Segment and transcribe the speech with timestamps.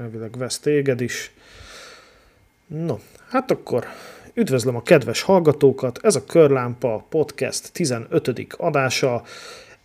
[0.00, 1.32] elvileg vesz téged is.
[2.66, 2.98] No,
[3.28, 3.86] hát akkor
[4.34, 8.46] üdvözlöm a kedves hallgatókat, ez a Körlámpa Podcast 15.
[8.56, 9.22] adása,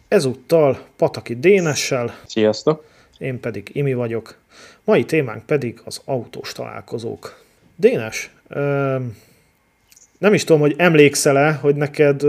[0.07, 2.15] ezúttal Pataki Dénessel.
[2.25, 2.85] Sziasztok!
[3.17, 4.37] Én pedig Imi vagyok.
[4.83, 7.43] Mai témánk pedig az autós találkozók.
[7.75, 8.33] Dénes,
[10.17, 12.21] nem is tudom, hogy emlékszel-e, hogy neked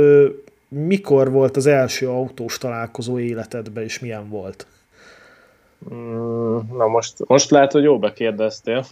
[0.69, 4.67] mikor volt az első autós találkozó életedben, és milyen volt?
[5.95, 8.85] Mm, na most, most lehet, hogy jó bekérdeztél.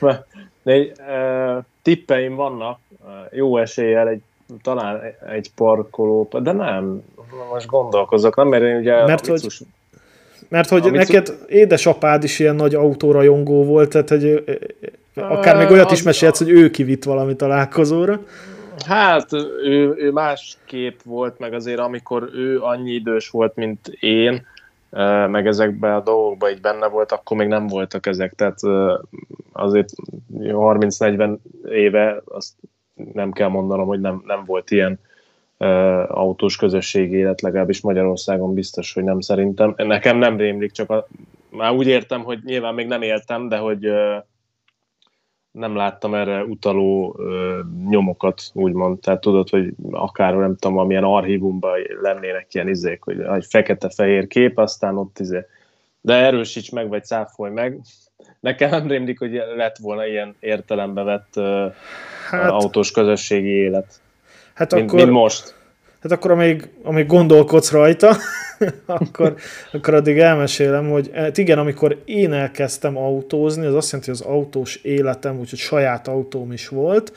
[0.00, 0.26] De
[0.72, 2.78] egy, e, tippeim vannak,
[3.30, 4.20] jó eséllyel egy,
[4.62, 7.02] talán egy parkoló, de nem,
[7.52, 9.46] most gondolkozok, nem, mert én ugye mert, hogy,
[10.48, 14.44] mert hogy neked édesapád is ilyen nagy autórajongó volt, tehát hogy
[15.14, 18.20] akár még olyat is mesélsz, hogy ő kivitt valami találkozóra.
[18.86, 24.46] Hát ő, ő másképp volt, meg azért amikor ő annyi idős volt, mint én,
[25.28, 28.58] meg ezekben a dolgokban így benne volt, akkor még nem voltak ezek, tehát
[29.52, 29.88] azért
[30.38, 31.36] 30-40
[31.70, 32.52] éve azt
[33.12, 35.00] nem kell mondanom, hogy nem, nem volt ilyen
[36.08, 39.74] autós közösségi élet, legalábbis Magyarországon biztos, hogy nem szerintem.
[39.76, 41.06] Nekem nem rémlik, csak a,
[41.50, 43.90] már úgy értem, hogy nyilván még nem éltem, de hogy
[45.58, 48.98] nem láttam erre utaló ö, nyomokat, úgymond.
[49.00, 54.58] Tehát tudod, hogy akár nem tudom, amilyen archívumban lennének ilyen izék, hogy egy fekete-fehér kép,
[54.58, 55.46] aztán ott izé.
[56.00, 57.80] De erősíts meg, vagy cáfolj meg.
[58.40, 61.66] Nekem nem rémlik, hogy lett volna ilyen értelembe vett ö,
[62.30, 64.00] hát, autós közösségi élet.
[64.54, 65.54] Hát mint, akkor, mint most.
[66.08, 68.16] Hát akkor amíg, amíg gondolkodsz rajta,
[68.86, 69.34] akkor,
[69.72, 74.26] akkor addig elmesélem, hogy hát igen, amikor én elkezdtem autózni, az azt jelenti, hogy az
[74.26, 77.12] autós életem, úgyhogy saját autóm is volt,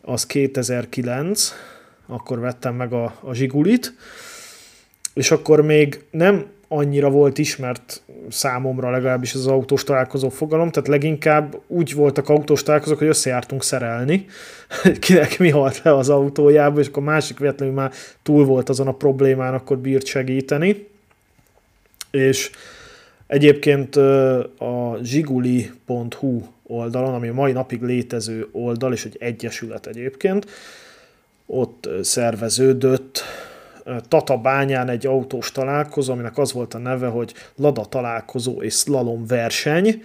[0.00, 1.52] az 2009,
[2.06, 3.94] akkor vettem meg a, a Zsigulit,
[5.14, 11.60] és akkor még nem annyira volt ismert számomra legalábbis az autós találkozó fogalom, tehát leginkább
[11.66, 14.26] úgy voltak autós találkozók, hogy összejártunk szerelni,
[14.98, 18.92] kinek mi halt le az autójába, és akkor másik véletlenül már túl volt azon a
[18.92, 20.88] problémán, akkor bírt segíteni.
[22.10, 22.50] És
[23.26, 23.96] egyébként
[24.58, 30.46] a zsiguli.hu oldalon, ami a mai napig létező oldal, és egy egyesület egyébként,
[31.46, 33.22] ott szerveződött
[34.08, 39.26] Tata bányán egy autós találkozó, aminek az volt a neve, hogy Lada találkozó és slalom
[39.26, 40.02] verseny,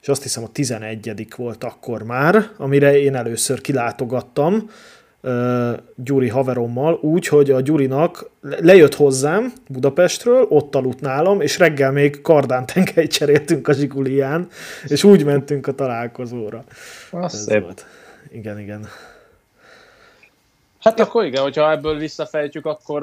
[0.00, 4.70] és azt hiszem a 11 volt akkor már, amire én először kilátogattam
[5.96, 12.20] Gyuri haverommal, úgy, hogy a Gyurinak lejött hozzám Budapestről, ott aludt nálam, és reggel még
[12.20, 14.48] kardán tengelyt cseréltünk a Zsigulián,
[14.86, 16.64] és úgy mentünk a találkozóra.
[17.10, 17.62] Az szép.
[17.62, 17.86] Volt.
[18.32, 18.86] Igen, igen.
[20.80, 21.04] Hát ja.
[21.04, 23.02] akkor igen, hogyha ebből visszafejtjük, akkor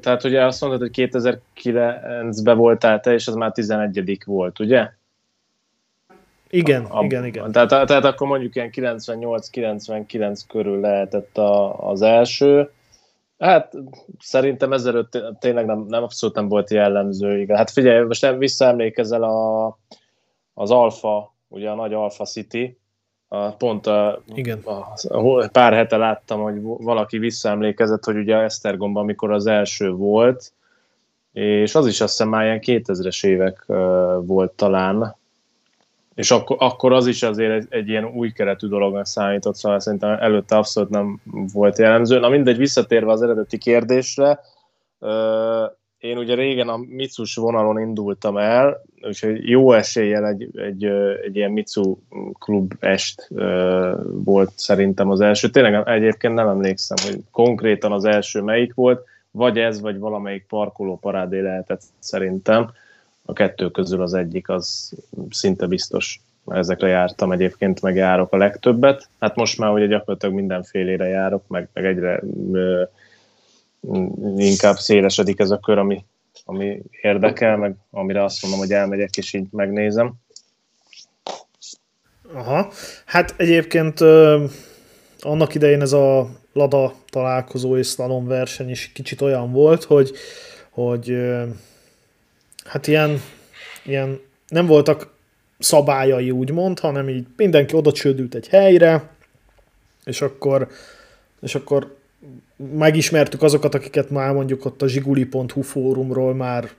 [0.00, 4.90] tehát ugye azt mondod, hogy 2009-ben voltál te, és az már 11 volt, ugye?
[6.50, 7.52] Igen, a, igen, igen.
[7.52, 12.70] Tehát, tehát akkor mondjuk ilyen 98-99 körül lehetett a, az első.
[13.38, 13.72] Hát
[14.18, 17.40] szerintem ezelőtt tényleg nem, nem abszolút nem volt jellemző.
[17.40, 17.56] Igen.
[17.56, 19.66] Hát figyelj, most nem visszaemlékezel a,
[20.54, 22.77] az Alfa, ugye a nagy Alfa City,
[23.28, 24.60] a, pont a, Igen.
[24.64, 30.52] A, a, pár hete láttam, hogy valaki visszaemlékezett, hogy ugye Esztergomban, amikor az első volt,
[31.32, 33.76] és az is azt hiszem már ilyen 2000-es évek uh,
[34.26, 35.16] volt talán,
[36.14, 40.10] és akkor, akkor az is azért egy, egy ilyen új keretű dolognak számított, szóval szerintem
[40.10, 41.20] előtte abszolút nem
[41.52, 42.18] volt jellemző.
[42.18, 44.40] Na mindegy, visszatérve az eredeti kérdésre,
[44.98, 45.10] uh,
[45.98, 50.84] én ugye régen a Mitsus vonalon indultam el, úgyhogy jó eséllyel egy, egy,
[51.24, 51.96] egy ilyen Mitsu
[52.38, 53.28] klub est
[54.12, 55.50] volt szerintem az első.
[55.50, 60.98] Tényleg egyébként nem emlékszem, hogy konkrétan az első melyik volt, vagy ez, vagy valamelyik parkoló
[60.98, 62.70] parádé lehetett szerintem.
[63.24, 64.92] A kettő közül az egyik, az
[65.30, 66.20] szinte biztos.
[66.46, 69.08] Ezekre jártam egyébként, meg járok a legtöbbet.
[69.20, 72.22] Hát most már ugye gyakorlatilag mindenfélére járok, meg, meg egyre
[74.36, 76.04] inkább szélesedik ez a kör, ami,
[76.44, 80.14] ami érdekel, meg amire azt mondom, hogy elmegyek és így megnézem.
[82.32, 82.72] Aha,
[83.04, 84.44] hát egyébként ö,
[85.20, 90.12] annak idején ez a Lada találkozó és slalom verseny is kicsit olyan volt, hogy,
[90.70, 91.44] hogy ö,
[92.64, 93.20] hát ilyen,
[93.84, 95.16] ilyen nem voltak
[95.58, 99.10] szabályai úgymond, hanem így mindenki oda csődült egy helyre,
[100.04, 100.68] és akkor,
[101.40, 101.97] és akkor
[102.56, 106.70] megismertük azokat, akiket már mondjuk ott a zsiguli.hu fórumról már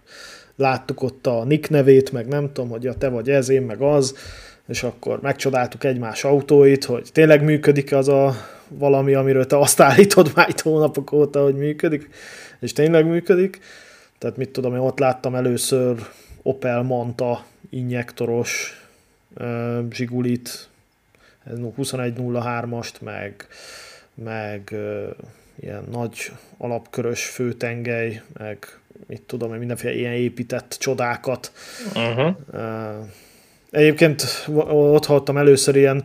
[0.55, 3.81] láttuk ott a nick nevét, meg nem tudom, hogy ja, te vagy ez, én meg
[3.81, 4.15] az,
[4.67, 8.35] és akkor megcsodáltuk egymás autóit, hogy tényleg működik az a
[8.67, 12.09] valami, amiről te azt állítod már itt hónapok óta, hogy működik,
[12.59, 13.59] és tényleg működik.
[14.17, 16.07] Tehát mit tudom, én ott láttam először
[16.41, 18.81] Opel Manta injektoros
[19.91, 20.69] Zsigulit,
[21.49, 23.47] 2103-ast, meg,
[24.23, 24.75] meg
[25.59, 31.51] ilyen nagy alapkörös főtengely, meg mit tudom, mindenféle ilyen épített csodákat.
[31.95, 32.35] Uh-huh.
[33.71, 36.03] Egyébként ott hallottam először ilyen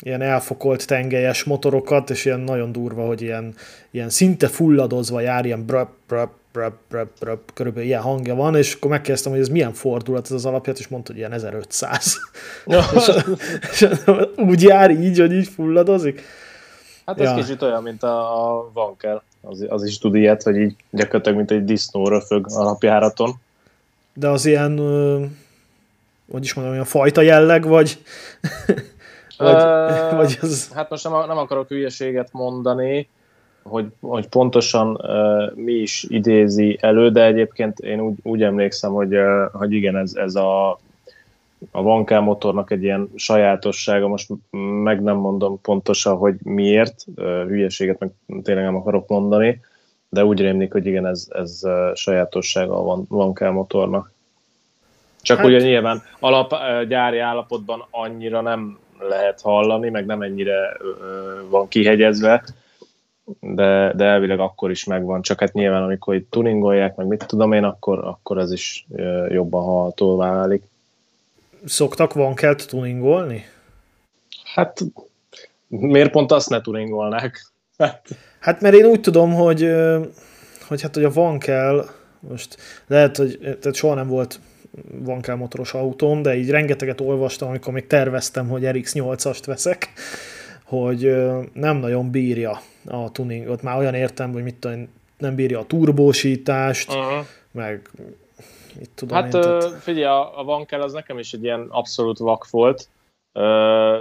[0.00, 3.54] ilyen elfokolt tengelyes motorokat, és ilyen nagyon durva, hogy ilyen,
[3.90, 8.74] ilyen szinte fulladozva jár, ilyen bröp, bröp, bröp, bröp, bröp, körülbelül ilyen hangja van, és
[8.74, 12.16] akkor megkezdtem, hogy ez milyen fordulat ez az alapját, és mondta, hogy ilyen 1500.
[12.66, 12.82] Ja.
[12.96, 13.10] és,
[13.72, 13.88] és,
[14.36, 16.22] úgy jár így, hogy így fulladozik.
[17.06, 17.34] Hát ez ja.
[17.34, 21.50] kicsit olyan, mint a, a Vankel, az, az is tud ilyet, hogy így gyakorlatilag, mint
[21.50, 23.34] egy disznó röfög alapjáraton.
[24.14, 24.78] De az ilyen,
[26.30, 27.98] hogy is mondom, olyan fajta jelleg, vagy
[29.38, 30.70] vagy, uh, vagy az...
[30.74, 33.08] Hát most nem, nem akarok hülyeséget mondani,
[33.68, 39.14] hogy, hogy pontosan uh, mi is idézi elő, de egyébként én úgy, úgy emlékszem, hogy,
[39.14, 40.70] uh, hogy igen, ez, ez a,
[41.70, 44.30] a Vankel motornak egy ilyen sajátossága, most
[44.82, 48.10] meg nem mondom pontosan, hogy miért, uh, hülyeséget meg
[48.42, 49.60] tényleg nem akarok mondani,
[50.08, 54.12] de úgy rémlik, hogy igen, ez, ez uh, sajátossága a Vankel motornak.
[55.22, 55.46] Csak hát...
[55.46, 56.54] ugye nyilván alap,
[56.88, 58.78] gyári állapotban annyira nem
[59.08, 60.76] lehet hallani, meg nem ennyire
[61.48, 62.42] van kihegyezve,
[63.40, 67.52] de, de elvileg akkor is megvan, csak hát nyilván amikor itt tuningolják, meg mit tudom
[67.52, 68.86] én, akkor, akkor ez is
[69.28, 70.62] jobban hallható válik.
[71.64, 73.44] Szoktak van kell tuningolni?
[74.54, 74.80] Hát
[75.68, 77.52] miért pont azt ne tuningolnák?
[77.78, 78.08] Hát,
[78.40, 79.70] hát mert én úgy tudom, hogy,
[80.68, 81.86] hogy hát hogy a van kell,
[82.20, 82.56] most
[82.86, 84.40] lehet, hogy tehát soha nem volt
[84.98, 89.92] van kell motoros autóm, de így rengeteget olvastam, amikor még terveztem, hogy RX-8-ast veszek,
[90.64, 91.16] hogy
[91.52, 93.62] nem nagyon bírja a tuningot.
[93.62, 94.88] Már olyan értem, hogy mit tudom,
[95.18, 97.26] nem bírja a turbósítást, uh-huh.
[97.50, 97.90] meg
[98.78, 99.64] mit tudom Hát én, tehát...
[99.64, 102.88] figyelj, a, a Vankel az nekem is egy ilyen abszolút vak volt,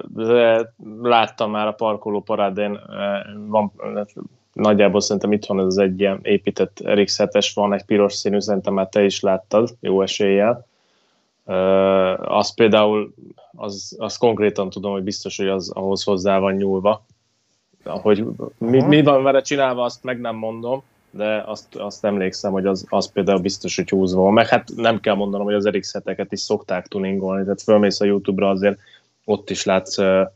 [0.03, 2.79] de láttam már a parkoló parádén,
[3.47, 3.71] van,
[4.53, 8.87] nagyjából szerintem itthon ez az egy ilyen épített RX-7-es van, egy piros színű, szerintem már
[8.87, 10.65] te is láttad, jó eséllyel.
[12.15, 13.13] Az például,
[13.55, 17.05] az, az konkrétan tudom, hogy biztos, hogy az ahhoz hozzá van nyúlva.
[17.85, 18.25] Hogy
[18.57, 22.85] mi, mi van vele csinálva, azt meg nem mondom, de azt, azt emlékszem, hogy az,
[22.89, 24.33] az például biztos, hogy húzva van.
[24.33, 28.49] Meg hát nem kell mondanom, hogy az RX-heteket is szokták tuningolni, tehát fölmész a YouTube-ra
[28.49, 28.77] azért,
[29.25, 30.31] ott is látsz uh,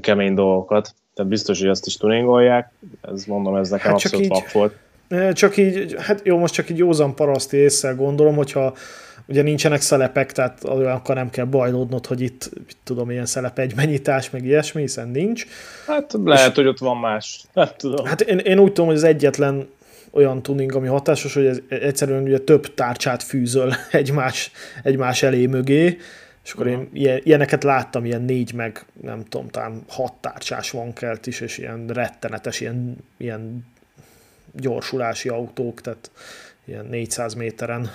[0.00, 0.94] kemény dolgokat.
[1.14, 2.72] Tehát biztos, hogy ezt is tuningolják.
[3.00, 4.76] Ez mondom, ez nekem hát abszolút így, volt.
[5.32, 8.74] Csak így, hát jó, most csak így józan paraszti észre gondolom, hogyha
[9.28, 14.30] ugye nincsenek szelepek, tehát akkor nem kell bajlódnod, hogy itt, mit tudom, ilyen szelep egymennyitás,
[14.30, 15.46] meg ilyesmi, hiszen nincs.
[15.86, 17.44] Hát lehet, És, hogy ott van más.
[17.54, 18.06] Hát, tudom.
[18.06, 19.68] Hát én, én úgy tudom, hogy az egyetlen
[20.10, 24.50] olyan tuning, ami hatásos, hogy ez egyszerűen ugye több tárcsát fűzöl egymás,
[24.82, 25.98] egymás elé mögé,
[26.44, 26.88] és akkor én
[27.24, 31.86] ilyeneket láttam, ilyen négy meg, nem tudom, talán hat tárcsás van kelt is, és ilyen
[31.86, 33.66] rettenetes, ilyen, ilyen
[34.52, 36.10] gyorsulási autók, tehát
[36.64, 37.90] ilyen 400 méteren.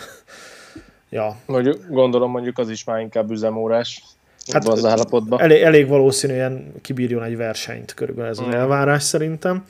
[1.14, 1.36] Ja.
[1.46, 4.04] Mondjuk, gondolom mondjuk az is már inkább üzemórás.
[4.52, 5.42] Hát az állapotban.
[5.42, 8.52] Elég, elég valószínűen kibírjon egy versenyt, körülbelül ez az mm.
[8.52, 9.66] elvárás szerintem.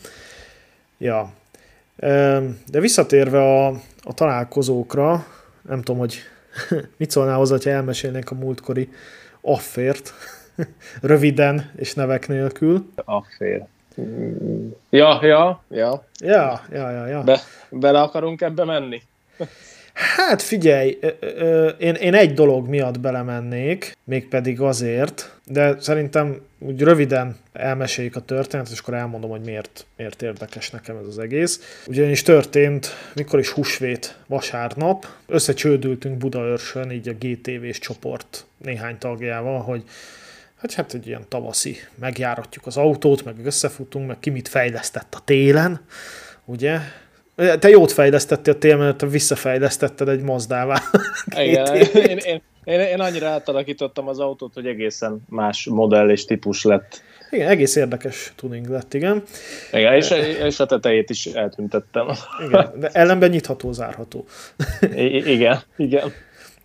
[0.97, 1.31] Ja.
[2.65, 3.67] De visszatérve a,
[4.03, 5.25] a találkozókra,
[5.62, 6.23] nem tudom, hogy
[6.97, 8.89] Mit szólnál hozzá, ha elmesélnénk a múltkori
[9.41, 10.13] affért?
[11.01, 12.91] Röviden és nevek nélkül.
[12.95, 13.65] Affér.
[14.89, 16.03] Ja, ja, ja.
[16.19, 17.21] Ja, ja, ja, ja.
[17.23, 19.01] Be, bele akarunk ebbe menni?
[20.03, 21.00] Hát figyelj,
[21.77, 28.72] én, én egy dolog miatt belemennék, mégpedig azért, de szerintem úgy röviden elmeséljük a történetet,
[28.72, 31.83] és akkor elmondom, hogy miért, miért érdekes nekem ez az egész.
[31.88, 39.83] Ugyanis történt, mikor is húsvét vasárnap, összecsődültünk Budaörsön, így a GTV-s csoport néhány tagjával, hogy
[40.55, 45.22] hát, hát egy ilyen tavaszi, megjáratjuk az autót, meg összefutunk, meg ki mit fejlesztett a
[45.25, 45.81] télen,
[46.45, 46.79] ugye?
[47.35, 50.81] Te jót fejlesztettél a te visszafejlesztetted egy Mazdává.
[51.45, 56.63] Igen, én, én, én, én annyira átalakítottam az autót, hogy egészen más modell és típus
[56.63, 57.01] lett.
[57.29, 59.23] Igen, egész érdekes tuning lett, igen.
[59.71, 60.09] Igen, és,
[60.43, 62.07] és a tetejét is eltüntettem.
[62.47, 64.25] Igen, de ellenben nyitható, zárható.
[64.95, 66.13] I- igen, igen.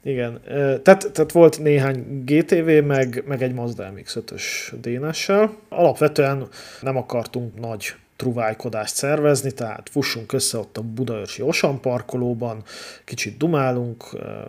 [0.08, 0.40] Igen,
[0.82, 4.42] tehát, tehát volt néhány GTV, meg, meg egy Mazda MX-5-ös
[4.80, 5.56] DNS-sel.
[5.68, 6.48] Alapvetően
[6.80, 12.62] nem akartunk nagy truvájkodást szervezni, tehát fussunk össze ott a Budaörsi Osan parkolóban,
[13.04, 14.04] kicsit dumálunk,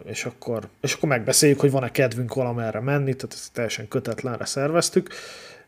[0.05, 5.09] és akkor, és akkor megbeszéljük, hogy van-e kedvünk valamerre menni, tehát ezt teljesen kötetlenre szerveztük,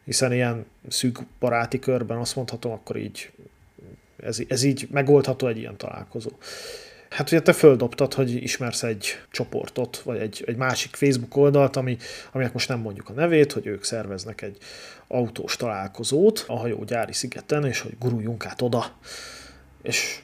[0.06, 3.32] hiszen ilyen szűk baráti körben azt mondhatom, akkor így
[4.24, 6.30] ez, ez így megoldható egy ilyen találkozó.
[7.12, 11.98] Hát ugye te földobtad, hogy ismersz egy csoportot, vagy egy, egy másik Facebook oldalt, ami,
[12.32, 14.58] aminek most nem mondjuk a nevét, hogy ők szerveznek egy
[15.08, 18.86] autós találkozót a hajógyári szigeten, és hogy guruljunk át oda.
[19.82, 20.20] És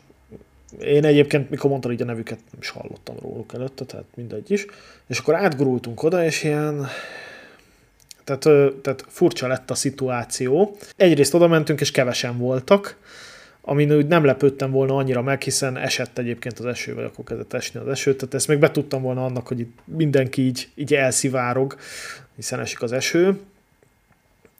[0.80, 4.66] én egyébként, mikor mondtad így a nevüket, nem is hallottam róluk előtte, tehát mindegy is.
[5.08, 6.88] És akkor átgurultunk oda, és ilyen
[8.24, 10.78] tehát, tehát furcsa lett a szituáció.
[10.96, 12.98] Egyrészt oda mentünk, és kevesen voltak,
[13.70, 17.54] amin úgy nem lepődtem volna annyira meg, hiszen esett egyébként az eső, vagy akkor kezdett
[17.54, 21.78] esni az eső, tehát ezt még betudtam volna annak, hogy itt mindenki így, így elszivárog,
[22.36, 23.40] hiszen esik az eső.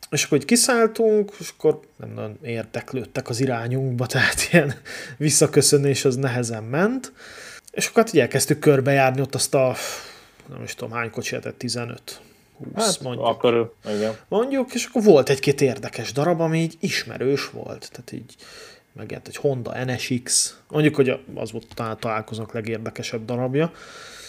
[0.10, 4.74] És akkor így kiszálltunk, és akkor nem nagyon érdeklődtek az irányunkba, tehát ilyen
[5.18, 7.12] visszaköszönés az nehezen ment.
[7.72, 9.76] És akkor hát így elkezdtük körbejárni ott azt a,
[10.50, 12.22] nem is tudom hány kocsi 15
[12.76, 13.26] 20 hát, mondjuk.
[13.26, 14.16] Akkor, igen.
[14.28, 17.90] Mondjuk, és akkor volt egy-két érdekes darab, ami így ismerős volt.
[17.92, 18.36] Tehát így
[18.98, 23.72] megjelent egy Honda NSX, mondjuk, hogy az volt talán találkozók legérdekesebb darabja.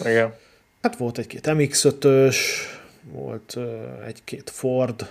[0.00, 0.34] Igen.
[0.82, 2.36] Hát volt egy-két MX-5-ös,
[3.12, 3.56] volt
[4.06, 5.08] egy-két Ford,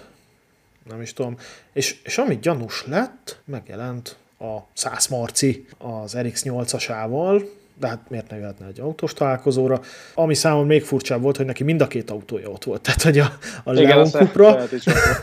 [0.89, 1.37] nem is tudom.
[1.73, 7.45] És, és ami gyanús lett, megjelent a 100 Marci az RX-8-asával,
[7.79, 9.81] de hát miért ne jöhetne egy autós találkozóra.
[10.13, 12.81] Ami számomra még furcsább volt, hogy neki mind a két autója ott volt.
[12.81, 14.67] Tehát, hogy a, a Leon Cupra,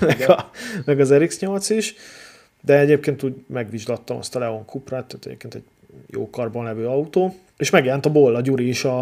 [0.00, 0.50] meg, a,
[0.84, 1.94] meg az RX-8 is.
[2.64, 5.64] De egyébként úgy megvizslattam azt a Leon Cuprát, tehát egyébként egy
[6.06, 7.34] jó karban levő autó.
[7.56, 9.00] És megjelent a Bolla Gyuri is a,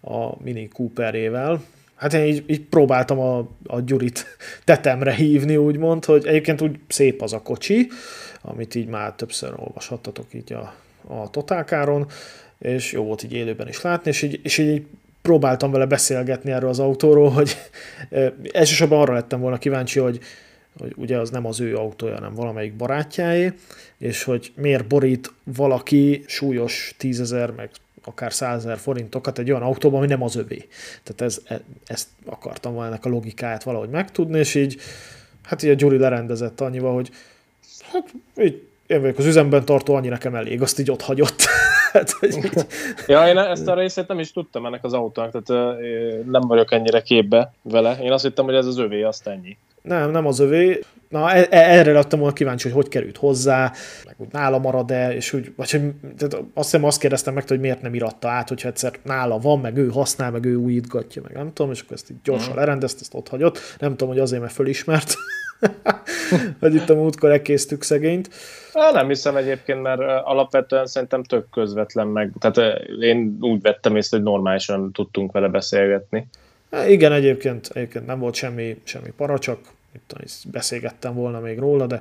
[0.00, 1.60] a Mini Cooperével,
[2.00, 4.26] Hát én így, így próbáltam a, a Gyurit
[4.64, 7.88] tetemre hívni, úgymond, hogy egyébként úgy szép az a kocsi,
[8.42, 10.74] amit így már többször olvashattatok így a,
[11.06, 12.06] a totálkáron,
[12.58, 14.86] és jó volt így élőben is látni, és így, és így
[15.22, 17.56] próbáltam vele beszélgetni erről az autóról, hogy
[18.52, 20.20] elsősorban arra lettem volna kíváncsi, hogy,
[20.78, 23.52] hogy ugye az nem az ő autója, hanem valamelyik barátjáé,
[23.98, 27.70] és hogy miért borít valaki súlyos tízezer, meg
[28.04, 30.68] akár százezer forintokat egy olyan autóban, ami nem az övé.
[31.02, 34.80] Tehát ez, e, ezt akartam volna ennek a logikáját valahogy megtudni, és így,
[35.42, 37.10] hát így a Gyuri lerendezett annyival, hogy
[37.92, 41.42] hát így én vagyok az üzemben tartó, annyi nekem elég, azt így ott hagyott.
[41.92, 42.66] Hát, hogy így...
[43.06, 45.78] ja, én ezt a részét nem is tudtam ennek az autónak, tehát
[46.24, 47.98] nem vagyok ennyire képbe vele.
[48.02, 49.56] Én azt hittem, hogy ez az övé, azt ennyi.
[49.82, 50.80] Nem, nem az övé.
[51.08, 53.72] Na, e- e- erre lettem volna kíváncsi, hogy hogy került hozzá,
[54.04, 55.80] meg úgy nála marad-e, és úgy, vagy hogy
[56.16, 59.60] tehát azt hiszem azt kérdeztem meg, hogy miért nem iratta át, hogyha egyszer nála van,
[59.60, 62.64] meg ő használ, meg ő újítgatja, meg nem tudom, és akkor ezt így gyorsan uh-huh.
[62.64, 63.58] lerendezt, ezt ott hagyott.
[63.78, 65.14] Nem tudom, hogy azért, mert fölismert,
[66.60, 68.30] hogy itt a múltkor ekésztük szegényt.
[68.72, 72.32] Nem hiszem egyébként, mert alapvetően szerintem tök közvetlen meg.
[72.38, 76.26] Tehát én úgy vettem észre, hogy normálisan tudtunk vele beszélgetni.
[76.86, 79.58] Igen, egyébként, egyébként nem volt semmi, semmi para, csak
[80.50, 82.00] beszélgettem volna még róla, de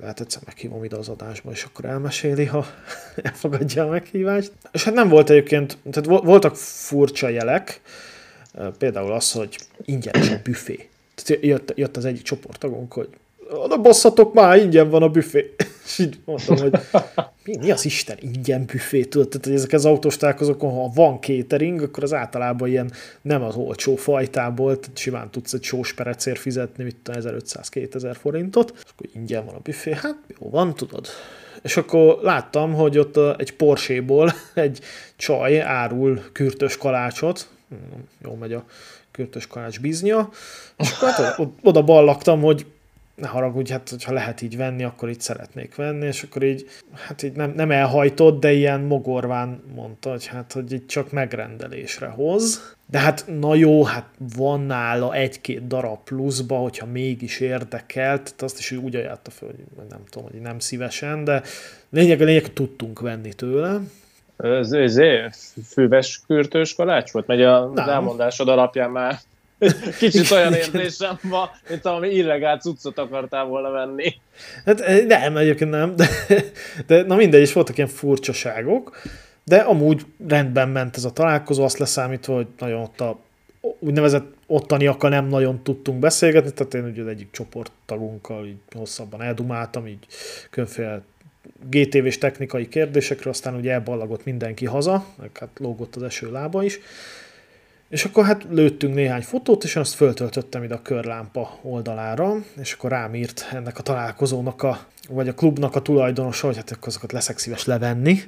[0.00, 2.66] lehet egyszer meghívom ide az adásba, és akkor elmeséli, ha
[3.22, 4.52] elfogadja a meghívást.
[4.72, 7.80] És hát nem volt egyébként, tehát voltak furcsa jelek,
[8.78, 10.88] például az, hogy ingyenes a büfé.
[11.14, 13.08] Tehát jött, jött az egyik csoporttagunk, hogy
[13.50, 15.54] oda basszatok már, ingyen van a büfé.
[15.84, 16.78] És így mondtam, hogy
[17.44, 19.28] mi, mi az Isten ingyen büfé, tudod?
[19.28, 23.54] Tehát, hogy ezek az autós találkozókon, ha van catering, akkor az általában ilyen nem az
[23.54, 29.44] olcsó fajtából, tehát simán tudsz egy sós perecér fizetni, mit 1500-2000 forintot, és akkor ingyen
[29.44, 31.06] van a büfé, hát jó van, tudod.
[31.62, 34.80] És akkor láttam, hogy ott egy Porsche-ból egy
[35.16, 37.48] csaj árul kürtös kalácsot,
[38.22, 38.64] jó megy a
[39.10, 40.30] kürtös kalács biznya,
[40.78, 42.66] és akkor hát oda ballaktam, hogy
[43.16, 47.22] ne haragudj, hát hogyha lehet így venni, akkor így szeretnék venni, és akkor így, hát
[47.22, 52.74] így nem, nem elhajtott, de ilyen mogorván mondta, hogy hát, hogy így csak megrendelésre hoz.
[52.90, 58.58] De hát na jó, hát van nála egy-két darab pluszba, hogyha mégis érdekelt, tehát azt
[58.58, 61.42] is úgy ajánlotta föl, hogy nem tudom, hogy nem szívesen, de
[61.90, 63.80] lényeg a lényeg, hogy tudtunk venni tőle.
[64.36, 64.98] Ez, ez
[65.66, 67.26] fűves kürtős kalács volt?
[67.26, 69.18] Megy a, az elmondásod alapján már
[69.98, 74.14] Kicsit olyan érzésem van, mint valami illegál cuccot akartál volna venni.
[74.64, 76.08] Hát eh, nem, egyébként nem, de,
[76.86, 79.00] de na mindegy, is voltak ilyen furcsaságok,
[79.44, 83.18] de amúgy rendben ment ez a találkozó, azt leszámítva, hogy nagyon ott a
[83.78, 90.06] úgynevezett ottaniakkal nem nagyon tudtunk beszélgetni, tehát én ugye egyik csoporttagunkkal így hosszabban eldumáltam, így
[90.50, 91.02] különféle
[91.70, 96.78] GTV-s technikai kérdésekről, aztán ugye elballagott mindenki haza, meg hát lógott az eső lába is,
[97.88, 102.90] és akkor hát lőttünk néhány fotót, és azt föltöltöttem ide a körlámpa oldalára, és akkor
[102.90, 107.12] rám írt ennek a találkozónak, a, vagy a klubnak a tulajdonosa, hogy hát akkor azokat
[107.12, 108.18] leszek szíves levenni,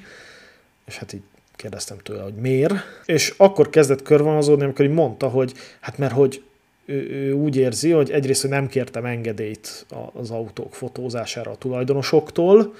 [0.86, 1.22] és hát így
[1.56, 2.74] kérdeztem tőle, hogy miért.
[3.04, 6.42] És akkor kezdett körvonalazódni, amikor így mondta, hogy hát mert hogy
[6.84, 12.74] ő, ő úgy érzi, hogy egyrészt, hogy nem kértem engedélyt az autók fotózására a tulajdonosoktól,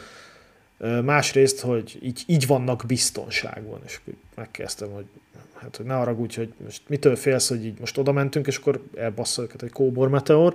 [1.04, 4.00] Másrészt, hogy így, így vannak biztonságban, és
[4.34, 5.04] megkezdtem, hogy
[5.60, 8.82] hát hogy ne haragudj, hogy most mitől félsz, hogy így most oda mentünk, és akkor
[8.96, 10.54] elbassza őket egy kóbor meteor,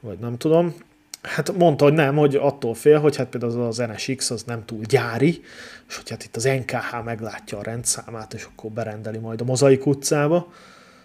[0.00, 0.74] vagy nem tudom.
[1.22, 4.80] Hát mondta, hogy nem, hogy attól fél, hogy hát például az NSX az nem túl
[4.82, 5.40] gyári,
[5.88, 9.86] és hogy hát itt az NKH meglátja a rendszámát, és akkor berendeli majd a Mozaik
[9.86, 10.52] utcába.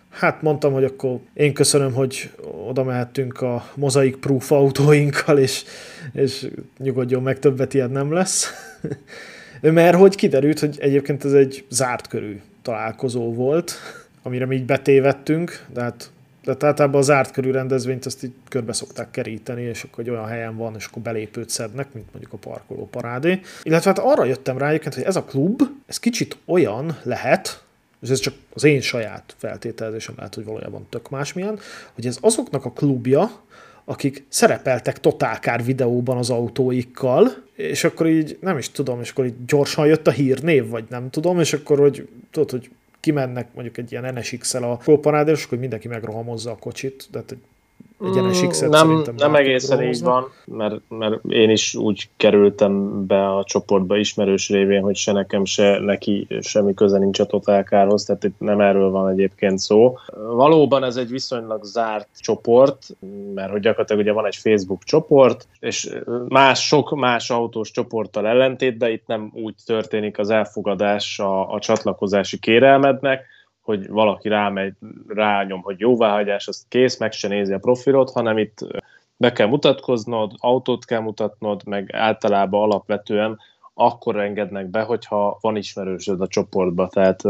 [0.09, 2.31] Hát mondtam, hogy akkor én köszönöm, hogy
[2.67, 5.63] oda mehettünk a Mozaik Proof autóinkkal, és,
[6.13, 6.47] és
[6.77, 8.51] nyugodjon meg, többet ilyen nem lesz.
[9.61, 13.73] Mert hogy kiderült, hogy egyébként ez egy zárt körű találkozó volt,
[14.21, 16.11] amire mi így betévettünk, de hát
[16.43, 20.27] de általában a zárt körű rendezvényt azt így körbe szokták keríteni, és akkor egy olyan
[20.27, 23.39] helyen van, és akkor belépőt szednek, mint mondjuk a parkoló parádé.
[23.63, 27.63] Illetve hát arra jöttem rá egyébként, hogy ez a klub, ez kicsit olyan lehet,
[28.01, 31.59] és ez csak az én saját feltételezésem lehet, hogy valójában tök másmilyen,
[31.93, 33.31] hogy ez azoknak a klubja,
[33.85, 39.45] akik szerepeltek totálkár videóban az autóikkal, és akkor így nem is tudom, és akkor így
[39.45, 43.91] gyorsan jött a hírnév, vagy nem tudom, és akkor hogy tudod, hogy kimennek mondjuk egy
[43.91, 47.23] ilyen NSX-el a golparádéra, és akkor mindenki megrohamozza a kocsit, de
[48.03, 53.05] hát egy nsx mm, nem, nem egészen így van, mert, mert én is úgy kerültem
[53.07, 58.03] be a csoportba ismerős révén, hogy se nekem, se neki semmi köze nincs a totálkárhoz,
[58.03, 59.97] tehát itt nem erről van egyébként szó.
[60.15, 62.85] Valóban ez egy viszonylag zárt csoport,
[63.33, 65.89] mert hogy gyakorlatilag ugye van egy Facebook csoport, és
[66.27, 71.59] más, sok más autós csoporttal ellentét, de itt nem úgy történik az elfogadás a, a
[71.59, 73.32] csatlakozási kérelmednek,
[73.63, 74.73] hogy valaki rámegy,
[75.07, 78.57] rányom, hogy jóváhagyás, azt kész, meg se nézi a profilot, hanem itt
[79.17, 83.39] be kell mutatkoznod, autót kell mutatnod, meg általában alapvetően
[83.73, 86.87] akkor engednek be, hogyha van ismerősöd a csoportba.
[86.87, 87.21] Tehát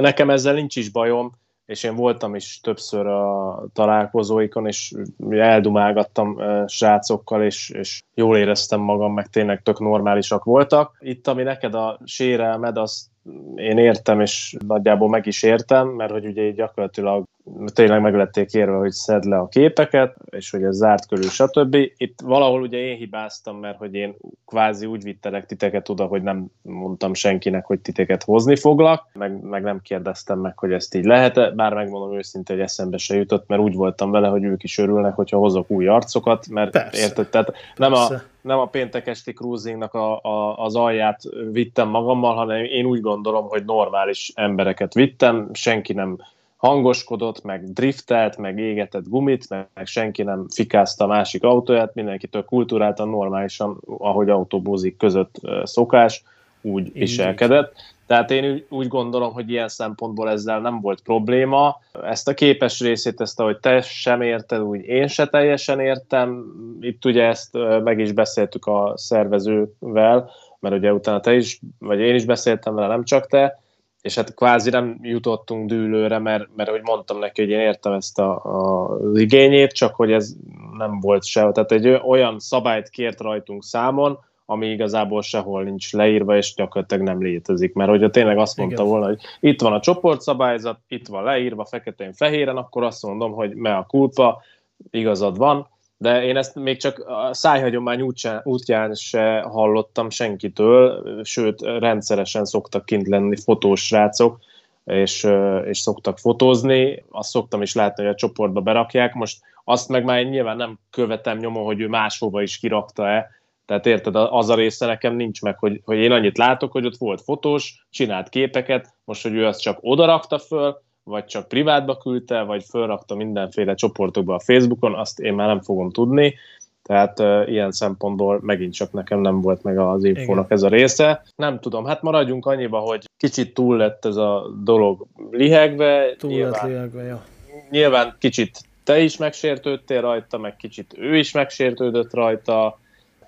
[0.00, 1.32] nekem ezzel nincs is bajom,
[1.66, 4.94] és én voltam is többször a találkozóikon, és
[5.30, 10.96] eldumálgattam srácokkal, és, és jól éreztem magam, meg tényleg tök normálisak voltak.
[11.00, 13.06] Itt, ami neked a sérelmed, azt
[13.56, 17.24] én értem, és nagyjából meg is értem, mert hogy ugye gyakorlatilag
[17.72, 21.74] tényleg meg lették érve, hogy szed le a képeket, és hogy ez zárt körül, stb.
[21.96, 26.46] Itt valahol ugye én hibáztam, mert hogy én kvázi úgy vittelek titeket oda, hogy nem
[26.62, 31.50] mondtam senkinek, hogy titeket hozni foglak, meg, meg nem kérdeztem meg, hogy ezt így lehet-e,
[31.50, 35.14] bár megmondom őszintén, hogy eszembe se jutott, mert úgy voltam vele, hogy ők is örülnek,
[35.14, 37.02] hogyha hozok új arcokat, mert Persze.
[37.02, 38.08] érted, tehát nem a,
[38.40, 43.48] nem a péntek esti cruisingnak a, a, az alját vittem magammal, hanem én úgy gondolom,
[43.48, 46.18] hogy normális embereket vittem, senki nem
[46.58, 52.26] hangoskodott, meg driftelt, meg égetett gumit, meg, meg senki nem fikázta a másik autóját, mindenki
[52.26, 56.22] tök kultúráltan, normálisan, ahogy autóbúzik között szokás,
[56.60, 57.72] úgy viselkedett.
[58.06, 61.80] Tehát én úgy gondolom, hogy ilyen szempontból ezzel nem volt probléma.
[62.02, 66.44] Ezt a képes részét, ezt ahogy te sem érted, úgy én se teljesen értem.
[66.80, 72.14] Itt ugye ezt meg is beszéltük a szervezővel, mert ugye utána te is, vagy én
[72.14, 73.60] is beszéltem vele, nem csak te,
[74.02, 78.18] és hát kvázi nem jutottunk dűlőre, mert, mert hogy mondtam neki, hogy én értem ezt
[78.18, 80.34] a, a, az igényét, csak hogy ez
[80.76, 81.50] nem volt se.
[81.52, 87.22] Tehát egy olyan szabályt kért rajtunk számon, ami igazából sehol nincs leírva, és gyakorlatilag nem
[87.22, 87.74] létezik.
[87.74, 88.86] Mert hogyha tényleg azt mondta Igen.
[88.86, 93.76] volna, hogy itt van a csoportszabályzat, itt van leírva feketén-fehéren, akkor azt mondom, hogy me
[93.76, 94.42] a kulpa,
[94.90, 101.62] igazad van, de én ezt még csak a szájhagyomány útján, útján se hallottam senkitől, sőt,
[101.62, 104.38] rendszeresen szoktak kint lenni fotós srácok,
[104.84, 105.28] és,
[105.64, 107.04] és szoktak fotózni.
[107.10, 109.14] Azt szoktam is látni, hogy a csoportba berakják.
[109.14, 113.30] Most azt meg már nyilván nem követem nyomon, hogy ő máshova is kirakta-e,
[113.66, 116.96] tehát érted, az a része nekem nincs meg, hogy, hogy én annyit látok, hogy ott
[116.96, 122.42] volt fotós, csinált képeket, most, hogy ő azt csak odarakta föl, vagy csak privátba küldte,
[122.42, 126.34] vagy fölrakta mindenféle csoportokba a Facebookon, azt én már nem fogom tudni.
[126.82, 130.56] Tehát uh, ilyen szempontból megint csak nekem nem volt meg az infónak Igen.
[130.56, 131.22] ez a része.
[131.36, 136.16] Nem tudom, hát maradjunk annyiba, hogy kicsit túl lett ez a dolog lihegve.
[136.18, 137.24] Túl nyilván, lett lihegve, ja.
[137.70, 142.78] Nyilván kicsit te is megsértődtél rajta, meg kicsit ő is megsértődött rajta.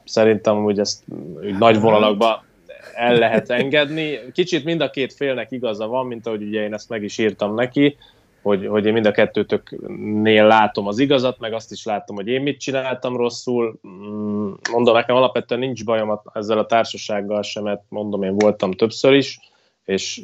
[0.05, 1.03] Szerintem úgy ezt
[1.43, 1.83] úgy nagy hát.
[1.83, 2.43] vonalakban
[2.95, 4.19] el lehet engedni.
[4.33, 7.55] Kicsit mind a két félnek igaza van, mint ahogy ugye én ezt meg is írtam
[7.55, 7.97] neki,
[8.43, 12.43] hogy, hogy én mind a kettőtöknél látom az igazat, meg azt is látom, hogy én
[12.43, 13.81] mit csináltam rosszul.
[13.89, 19.13] Mm, mondom, nekem alapvetően nincs bajom ezzel a társasággal sem, mert mondom, én voltam többször
[19.13, 19.39] is,
[19.85, 20.23] és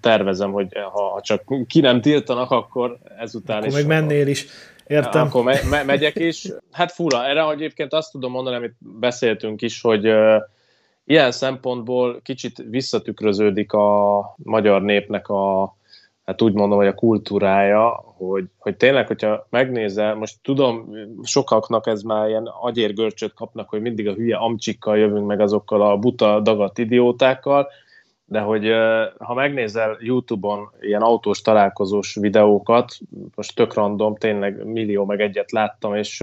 [0.00, 3.74] tervezem, hogy ha csak ki nem tiltanak, akkor ezután akkor is...
[3.74, 4.46] Még mennél is.
[4.86, 5.26] Értem.
[5.26, 6.48] Akkor me- me- megyek is.
[6.72, 10.36] Hát fura, erre egyébként azt tudom mondani, amit beszéltünk is, hogy uh,
[11.10, 15.74] ilyen szempontból kicsit visszatükröződik a magyar népnek a
[16.24, 20.92] hát úgy mondom, hogy a kultúrája, hogy, hogy tényleg, hogyha megnézel, most tudom,
[21.22, 25.96] sokaknak ez már ilyen agyérgörcsöt kapnak, hogy mindig a hülye amcsikkal jövünk meg azokkal a
[25.96, 27.68] buta dagat idiótákkal,
[28.24, 28.70] de hogy
[29.18, 32.98] ha megnézel YouTube-on ilyen autós találkozós videókat,
[33.34, 36.20] most tök random, tényleg millió meg egyet láttam, és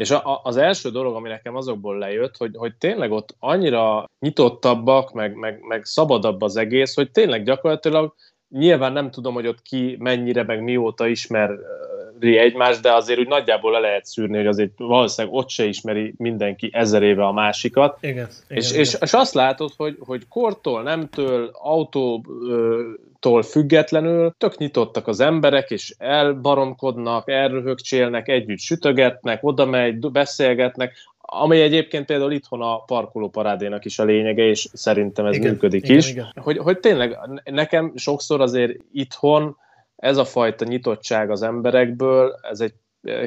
[0.00, 5.12] és a, az első dolog, ami nekem azokból lejött, hogy, hogy tényleg ott annyira nyitottabbak,
[5.12, 8.14] meg, meg, meg szabadabb az egész, hogy tényleg gyakorlatilag
[8.48, 11.54] nyilván nem tudom, hogy ott ki mennyire, meg mióta ismeri
[12.20, 16.70] egymást, de azért úgy nagyjából le lehet szűrni, hogy azért valószínűleg ott se ismeri mindenki
[16.72, 17.98] ezer éve a másikat.
[18.00, 18.80] Igen, igen, és, igen.
[18.80, 25.94] És, és azt látod, hogy, hogy kortól, nemtől, autótól függetlenül tök nyitottak az emberek, és
[25.98, 30.92] elbaromkodnak, elröhögcsélnek, együtt sütögetnek, oda megy, beszélgetnek,
[31.32, 35.84] ami egyébként például itthon a parkoló parádénak is a lényege, és szerintem ez igen, működik
[35.84, 36.10] igen, is.
[36.10, 36.32] Igen.
[36.36, 39.56] Hogy, hogy tényleg nekem sokszor azért itthon
[40.00, 42.72] ez a fajta nyitottság az emberekből, ez egy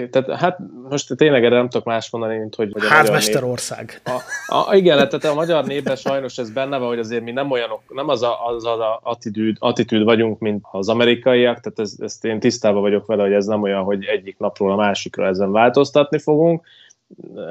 [0.09, 0.59] tehát hát
[0.89, 2.71] most tényleg erre nem tudok más mondani, mint hogy...
[2.73, 4.01] hogy Házmesterország.
[4.03, 4.19] A,
[4.55, 7.81] a, igen, tehát a magyar népben sajnos ez benne van, hogy azért mi nem olyanok,
[7.87, 12.39] nem az a, az a attitűd, attitűd vagyunk, mint az amerikaiak, tehát ez, ezt én
[12.39, 16.65] tisztában vagyok vele, hogy ez nem olyan, hogy egyik napról a másikra ezen változtatni fogunk,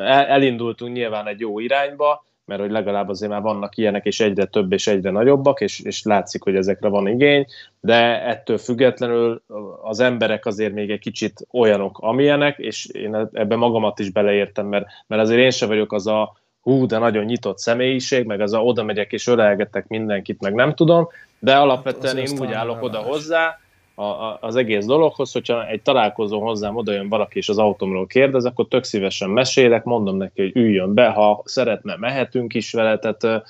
[0.06, 4.72] elindultunk nyilván egy jó irányba, mert hogy legalább azért már vannak ilyenek, és egyre több
[4.72, 7.46] és egyre nagyobbak, és, és látszik, hogy ezekre van igény,
[7.80, 9.42] de ettől függetlenül
[9.82, 14.86] az emberek azért még egy kicsit olyanok, amilyenek, és én ebben magamat is beleértem, mert,
[15.06, 18.62] mert azért én sem vagyok az a hú, de nagyon nyitott személyiség, meg az a
[18.62, 22.98] oda megyek és ölelgetek mindenkit, meg nem tudom, de alapvetően hát én úgy állok oda
[22.98, 23.58] hozzá,
[23.94, 28.06] a, a, az egész dologhoz, hogyha egy találkozó hozzám oda jön valaki és az autómról
[28.06, 32.98] kérdez, akkor tök szívesen mesélek, mondom neki, hogy üljön be, ha szeretne, mehetünk is vele,
[32.98, 33.44] tehát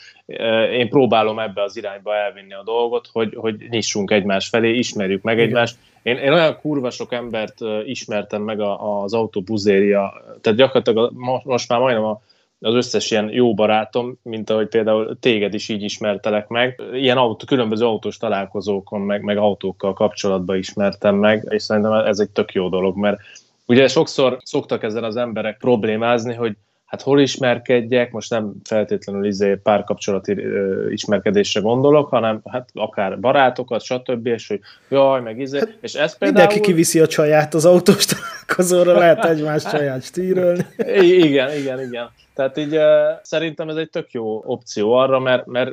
[0.73, 5.41] én próbálom ebbe az irányba elvinni a dolgot, hogy, hogy nyissunk egymás felé, ismerjük meg
[5.41, 5.77] egymást.
[6.03, 11.13] Én, én olyan kurva sok embert ismertem meg a, az autóbuzéria, tehát gyakorlatilag
[11.45, 12.21] most már majdnem a
[12.63, 16.81] az összes ilyen jó barátom, mint ahogy például téged is így ismertelek meg.
[16.93, 22.31] Ilyen autó, különböző autós találkozókon, meg, meg autókkal kapcsolatban ismertem meg, és szerintem ez egy
[22.31, 23.21] tök jó dolog, mert
[23.67, 26.57] ugye sokszor szoktak ezen az emberek problémázni, hogy
[26.93, 33.83] hát hol ismerkedjek, most nem feltétlenül izé párkapcsolati ö, ismerkedésre gondolok, hanem hát akár barátokat,
[33.83, 34.27] stb.
[34.27, 36.47] és hogy jaj, meg izé, hát és ez például...
[36.47, 40.67] Mindenki kiviszi a csaját az autós találkozóra, lehet egymás csaját stírölni.
[41.27, 42.11] igen, igen, igen.
[42.35, 42.79] Tehát így
[43.23, 45.73] szerintem ez egy tök jó opció arra, mert, mert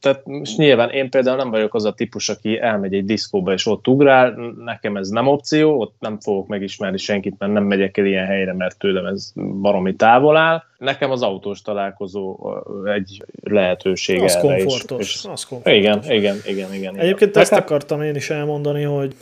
[0.00, 3.66] tehát most nyilván én például nem vagyok az a típus, aki elmegy egy diszkóba és
[3.66, 8.06] ott ugrál, nekem ez nem opció, ott nem fogok megismerni senkit, mert nem megyek el
[8.06, 10.62] ilyen helyre, mert tőlem ez baromi távol áll.
[10.78, 12.38] Nekem az autós találkozó
[12.84, 15.14] egy lehetőség az erre komfortos, is.
[15.14, 15.78] És, az komfortos.
[15.78, 16.98] Igen, igen, igen, igen.
[16.98, 17.42] Egyébként igen.
[17.42, 19.14] ezt akartam én is elmondani, hogy,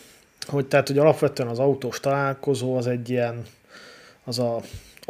[0.46, 3.42] hogy tehát, hogy alapvetően az autós találkozó az egy ilyen,
[4.24, 4.60] az a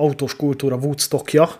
[0.00, 1.50] autós kultúra Woodstockja,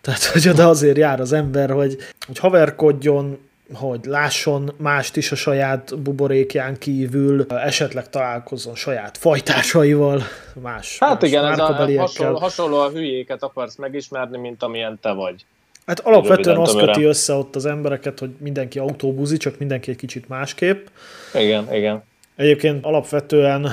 [0.00, 3.38] tehát hogy oda azért jár az ember, hogy, hogy haverkodjon,
[3.74, 10.22] hogy lásson mást is a saját buborékján kívül, esetleg találkozzon saját fajtársaival,
[10.62, 15.12] más Hát más igen, ez a hasonló, hasonló a hülyéket akarsz megismerni, mint amilyen te
[15.12, 15.44] vagy.
[15.86, 20.28] Hát alapvetően azt köti össze ott az embereket, hogy mindenki autóbuzi, csak mindenki egy kicsit
[20.28, 20.86] másképp.
[21.34, 22.02] Igen, igen.
[22.36, 23.68] Egyébként alapvetően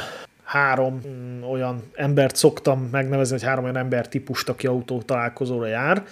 [0.45, 6.05] három mm, olyan embert szoktam megnevezni, hogy három olyan ember típust, aki autó találkozóra jár.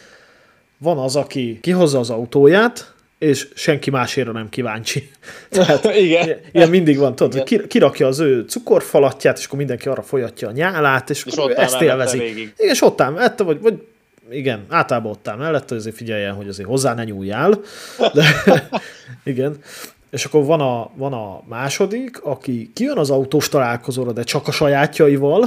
[0.78, 5.12] Van az, aki kihozza az autóját, és senki másére nem kíváncsi.
[5.50, 6.38] Tehát Igen.
[6.52, 10.52] Ilyen mindig van, tudod, hogy kirakja az ő cukorfalatját, és akkor mindenki arra folyatja a
[10.52, 12.30] nyálát, és, és akkor ezt élvezi.
[12.30, 13.82] Igen, és ott áll vagy, vagy
[14.30, 17.60] igen, általában ott áll mellett, hogy azért figyeljen, hogy azért hozzá ne nyúljál.
[18.14, 18.26] De,
[19.24, 19.58] igen.
[20.14, 24.52] És akkor van a, van a második, aki kijön az autós találkozóra, de csak a
[24.52, 25.40] sajátjaival,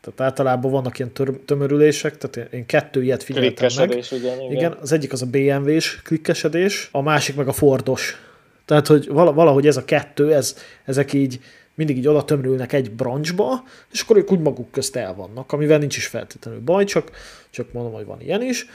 [0.00, 3.90] tehát általában vannak ilyen tör, tömörülések, tehát én kettő ilyet figyeltem meg.
[4.10, 4.52] Igen, igen.
[4.52, 8.16] igen, az egyik az a BMW-s klikkesedés, a másik meg a Fordos.
[8.64, 11.40] Tehát, hogy valahogy ez a kettő, ez, ezek így
[11.74, 15.78] mindig így oda tömörülnek egy branchba, és akkor ők úgy maguk közt el vannak, amivel
[15.78, 17.10] nincs is feltétlenül baj, csak,
[17.50, 18.66] csak mondom, hogy van ilyen is.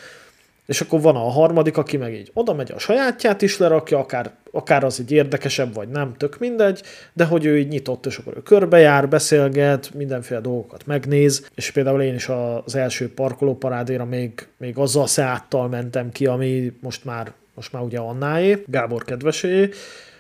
[0.66, 4.32] És akkor van a harmadik, aki meg így oda megy a sajátját is lerakja, akár,
[4.52, 8.34] akár az egy érdekesebb, vagy nem, tök mindegy, de hogy ő így nyitott, és akkor
[8.38, 12.30] ő körbejár, beszélget, mindenféle dolgokat megnéz, és például én is
[12.66, 17.84] az első parkolóparádéra még, még azzal a Seattal mentem ki, ami most már, most már
[17.84, 19.70] ugye Annáé, Gábor kedvesé,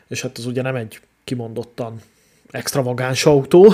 [0.08, 1.99] és hát az ugye nem egy kimondottan
[2.51, 3.73] extravagáns autó,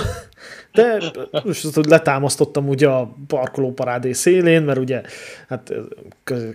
[0.72, 1.12] de
[1.44, 5.02] most letámasztottam ugye a parkolóparádé szélén, mert ugye
[5.48, 5.72] hát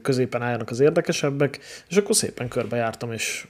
[0.02, 3.48] középen álljanak az érdekesebbek, és akkor szépen körbejártam, és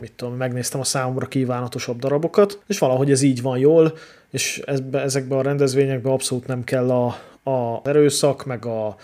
[0.00, 3.98] mit tudom, megnéztem a számomra kívánatosabb darabokat, és valahogy ez így van jól,
[4.30, 7.06] és ezbe, ezekbe a rendezvényekbe abszolút nem kell a,
[7.50, 8.96] a erőszak, meg a,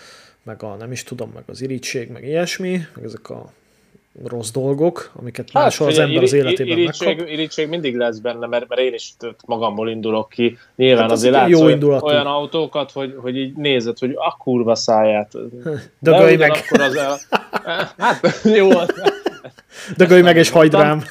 [0.43, 3.51] meg a nem is tudom, meg az irítség, meg ilyesmi, meg ezek a
[4.23, 7.29] rossz dolgok, amiket hát, máshol az ember az életében irítség, megkap.
[7.29, 9.13] Irítség mindig lesz benne, mert, mert én is
[9.45, 10.57] magamból indulok ki.
[10.75, 12.05] Nyilván hát az azért látsz jó indulatú.
[12.05, 15.31] olyan autókat, hogy, hogy így nézed, hogy a kurva száját.
[15.99, 16.51] Dögölj meg!
[16.51, 17.17] Akkor az el...
[17.97, 18.69] Hát jó.
[19.97, 21.03] Dögölj meg és hagyd rám.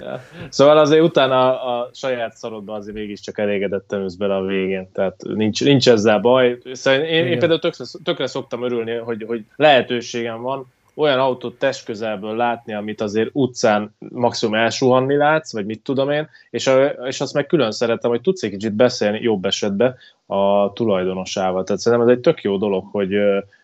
[0.00, 0.22] Ja.
[0.48, 5.64] Szóval azért utána a saját szarodban azért mégiscsak elégedetten ülsz bele a végén, tehát nincs,
[5.64, 6.58] nincs ezzel baj.
[6.72, 10.66] Szóval én, én például tökre, tökre szoktam örülni, hogy, hogy lehetőségem van
[11.00, 16.66] olyan autót testközelből látni, amit azért utcán maximum elsuhanni látsz, vagy mit tudom én, és,
[16.66, 21.64] a, és azt meg külön szeretem, hogy tudsz egy kicsit beszélni jobb esetben a tulajdonosával.
[21.64, 23.14] Tehát szerintem ez egy tök jó dolog, hogy,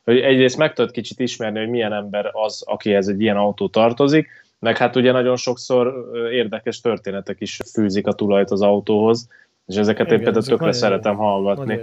[0.05, 4.29] hogy egyrészt meg tudod kicsit ismerni, hogy milyen ember az, akihez egy ilyen autó tartozik,
[4.59, 9.29] meg hát ugye nagyon sokszor érdekes történetek is fűzik a tulajt az autóhoz,
[9.67, 11.81] és ezeket Igen, én például tökre szeretem jó, hallgatni.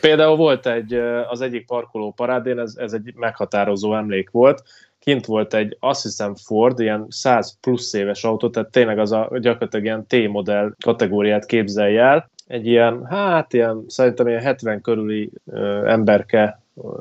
[0.00, 0.94] Például volt egy,
[1.28, 4.62] az egyik parkoló parádén, ez, ez egy meghatározó emlék volt,
[4.98, 9.28] kint volt egy, azt hiszem Ford, ilyen 100 plusz éves autó, tehát tényleg az a
[9.40, 15.86] gyakorlatilag ilyen T-modell kategóriát képzelj el, egy ilyen, hát ilyen, szerintem ilyen 70 körüli ö,
[15.86, 16.60] emberke,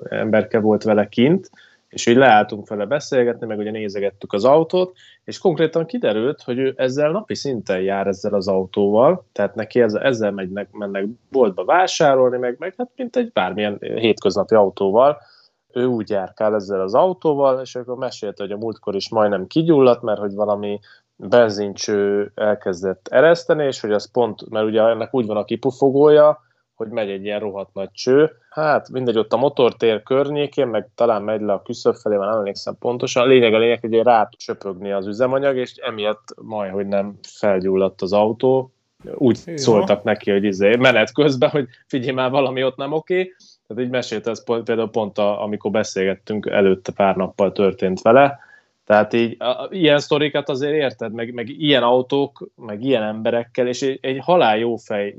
[0.10, 1.50] emberke volt vele kint,
[1.90, 6.74] és így leálltunk vele beszélgetni, meg ugye nézegettük az autót, és konkrétan kiderült, hogy ő
[6.78, 12.38] ezzel napi szinten jár ezzel az autóval, tehát neki ezzel, ezzel megynek, mennek boltba vásárolni,
[12.38, 15.18] meg, meg hát mint egy bármilyen hétköznapi autóval,
[15.74, 20.02] ő úgy járkál ezzel az autóval, és akkor mesélte, hogy a múltkor is majdnem kigyulladt,
[20.02, 20.80] mert hogy valami
[21.16, 26.42] benzincső elkezdett ereszteni, és hogy az pont, mert ugye ennek úgy van a kipufogója,
[26.80, 28.32] hogy megy egy ilyen rohadt nagy cső.
[28.50, 32.76] Hát mindegy, ott a motortér környékén, meg talán megy le a küszöb felé, már emlékszem
[32.80, 33.24] pontosan.
[33.24, 38.02] A lényeg a lényeg, hogy rá csöpögni az üzemanyag, és emiatt majd, hogy nem felgyulladt
[38.02, 38.72] az autó.
[39.14, 39.58] Úgy Jó.
[39.58, 43.36] szóltak neki, hogy izé, menet közben, hogy figyelj már, valami ott nem oké.
[43.68, 48.40] Tehát így mesélt, ez például pont a, amikor beszélgettünk, előtte pár nappal történt vele,
[48.90, 53.82] tehát így a, ilyen sztorikat azért érted, meg, meg ilyen autók, meg ilyen emberekkel, és
[53.82, 55.16] egy, egy halál jó fej,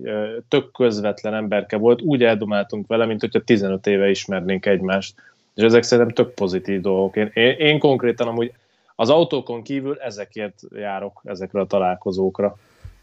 [0.48, 5.14] tök közvetlen emberke volt, úgy eldomáltunk vele, mint hogyha 15 éve ismernénk egymást.
[5.54, 7.16] És ezek szerintem tök pozitív dolgok.
[7.16, 8.52] Én, én, én konkrétan amúgy
[8.96, 12.56] az autókon kívül ezekért járok, ezekre a találkozókra.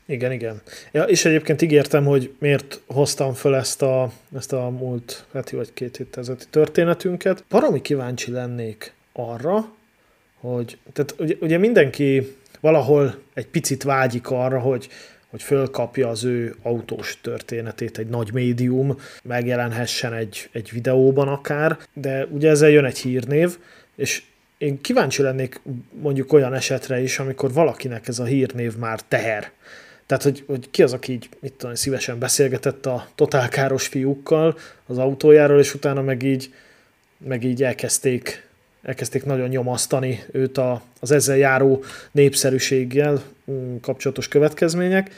[0.06, 0.62] Igen, igen.
[0.92, 5.74] Ja, és egyébként ígértem, hogy miért hoztam föl ezt a, ezt a múlt heti vagy
[5.74, 7.44] két héttel történetünket.
[7.50, 9.76] Baromi kíváncsi lennék arra,
[10.40, 14.88] hogy tehát ugye, ugye mindenki valahol egy picit vágyik arra, hogy,
[15.30, 22.26] hogy fölkapja az ő autós történetét egy nagy médium, megjelenhessen egy, egy videóban akár, de
[22.26, 23.58] ugye ezzel jön egy hírnév,
[23.96, 24.24] és
[24.58, 29.52] én kíváncsi lennék mondjuk olyan esetre is, amikor valakinek ez a hírnév már teher.
[30.06, 34.98] Tehát, hogy, hogy ki az, aki így, mit tudom, szívesen beszélgetett a totálkáros fiúkkal az
[34.98, 36.54] autójáról, és utána meg így,
[37.18, 38.47] meg így elkezdték
[38.88, 43.22] elkezdték nagyon nyomasztani őt a, az ezzel járó népszerűséggel
[43.52, 45.12] mm, kapcsolatos következmények.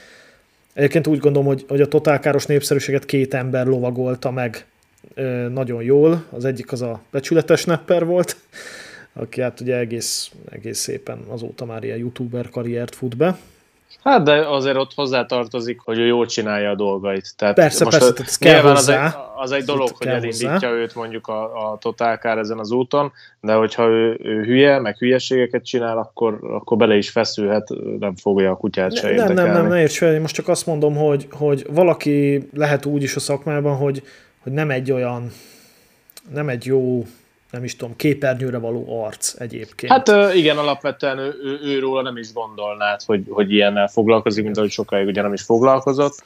[0.73, 4.65] Egyébként úgy gondolom, hogy, hogy a totálkáros népszerűséget két ember lovagolta meg
[5.51, 6.25] nagyon jól.
[6.29, 8.36] Az egyik az a becsületes nepper volt,
[9.13, 13.38] aki hát ugye egész, egész szépen azóta már ilyen youtuber karriert fut be.
[14.03, 17.33] Hát, de azért ott hozzátartozik, hogy ő jól csinálja a dolgait.
[17.38, 19.05] Tehát persze, most persze, tehát kell hozzá.
[19.05, 20.71] Az egy, az egy dolog, hogy elindítja hozzá.
[20.71, 25.65] őt mondjuk a, a totálkár ezen az úton, de hogyha ő, ő hülye, meg hülyeségeket
[25.65, 29.81] csinál, akkor, akkor bele is feszülhet, nem fogja a kutyát se Nem, nem, nem, ne
[29.81, 33.75] érts fel, én most csak azt mondom, hogy, hogy valaki lehet úgy is a szakmában,
[33.75, 34.03] hogy,
[34.39, 35.31] hogy nem egy olyan,
[36.33, 37.05] nem egy jó
[37.51, 39.91] nem is tudom, képernyőre való arc egyébként.
[39.91, 44.57] Hát igen, alapvetően ő, ő, ő róla nem is gondolnád, hogy, hogy ilyennel foglalkozik, mint
[44.57, 46.23] ahogy sokáig ugye nem is foglalkozott.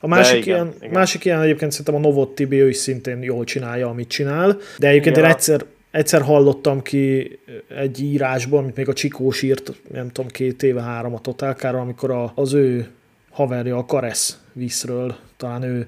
[0.00, 0.90] A másik, igen, ilyen, igen.
[0.90, 4.88] másik ilyen egyébként szerintem a Novot Tibi, ő is szintén jól csinálja, amit csinál, de
[4.88, 5.28] egyébként igen.
[5.28, 10.62] én egyszer, egyszer hallottam ki egy írásból, amit még a Csikós írt, nem tudom, két
[10.62, 12.88] éve, három a Totálkára, amikor a, az ő
[13.30, 15.86] haverja a Karesz vízről, talán ő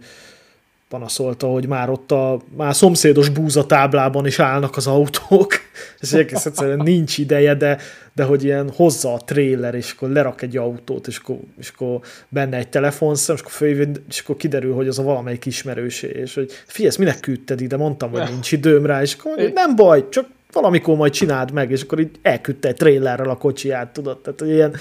[0.88, 5.53] panaszolta, hogy már ott a már szomszédos búzatáblában is állnak az autók,
[6.01, 7.79] és egész egyszerűen nincs ideje, de,
[8.12, 12.01] de hogy ilyen hozza a trailer, és akkor lerak egy autót, és akkor, és akkor
[12.29, 16.35] benne egy telefonszem, és akkor, följön, és akkor kiderül, hogy az a valamelyik ismerősé, és
[16.35, 20.09] hogy figyelj, minek küldted ide, mondtam, hogy nincs időm rá, és akkor mondja, nem baj,
[20.09, 24.40] csak valamikor majd csináld meg, és akkor így elküldte egy trailerrel a kocsiját, tudod, tehát
[24.40, 24.77] ilyen,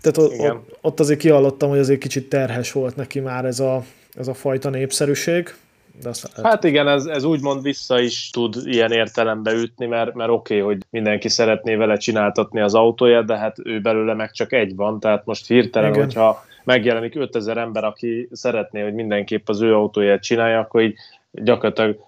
[0.00, 3.84] Tehát ott, ott, ott azért kiallottam, hogy azért kicsit terhes volt neki már ez a,
[4.14, 5.54] ez a fajta népszerűség.
[6.02, 6.52] De azt lehet.
[6.52, 10.74] Hát igen, ez, ez úgymond vissza is tud ilyen értelembe ütni, mert, mert oké, okay,
[10.74, 15.00] hogy mindenki szeretné vele csináltatni az autóját, de hát ő belőle meg csak egy van,
[15.00, 16.04] tehát most hirtelen, igen.
[16.04, 20.94] hogyha megjelenik 5000 ember, aki szeretné, hogy mindenképp az ő autóját csinálja, akkor így
[21.30, 22.06] gyakorlatilag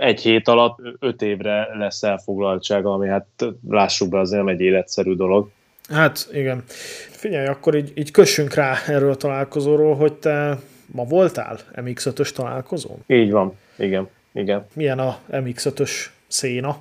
[0.00, 3.26] egy hét alatt öt évre lesz elfoglaltsága, ami hát
[3.68, 5.50] lássuk be, az nem egy életszerű dolog.
[5.88, 6.62] Hát igen.
[7.10, 10.58] Figyelj, akkor így, így kössünk rá erről a találkozóról, hogy te
[10.92, 13.04] ma voltál MX-5-ös találkozón?
[13.06, 14.08] Így van, igen.
[14.32, 14.66] igen.
[14.74, 15.90] Milyen a MX-5-ös
[16.26, 16.76] széna?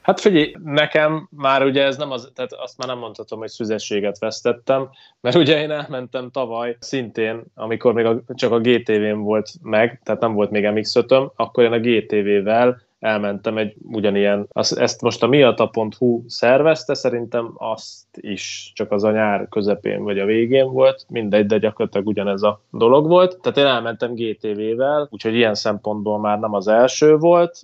[0.00, 4.18] Hát figyelj, nekem már ugye ez nem az, tehát azt már nem mondhatom, hogy szüzességet
[4.18, 4.88] vesztettem,
[5.20, 10.20] mert ugye én elmentem tavaly szintén, amikor még a, csak a GTV-n volt meg, tehát
[10.20, 10.94] nem volt még mx
[11.34, 18.06] akkor én a GTV-vel elmentem egy ugyanilyen, azt, ezt most a miata.hu szervezte, szerintem azt
[18.12, 22.62] is csak az a nyár közepén vagy a végén volt, mindegy, de gyakorlatilag ugyanez a
[22.70, 23.40] dolog volt.
[23.40, 27.60] Tehát én elmentem GTV-vel, úgyhogy ilyen szempontból már nem az első volt,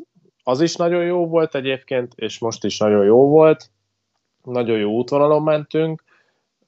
[0.49, 3.71] az is nagyon jó volt egyébként, és most is nagyon jó volt.
[4.43, 6.03] Nagyon jó útvonalon mentünk,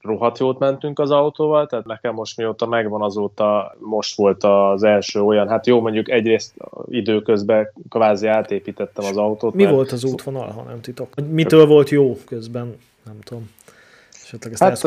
[0.00, 5.20] rohadt jót mentünk az autóval, tehát nekem most mióta megvan azóta, most volt az első
[5.20, 6.54] olyan, hát jó, mondjuk egyrészt
[6.88, 9.54] időközben kvázi átépítettem az autót.
[9.54, 9.74] Mi mert...
[9.74, 11.08] volt az útvonal, ha nem titok?
[11.30, 12.76] Mitől volt jó közben?
[13.04, 13.50] Nem tudom.
[14.28, 14.84] Esetleg ezt hát,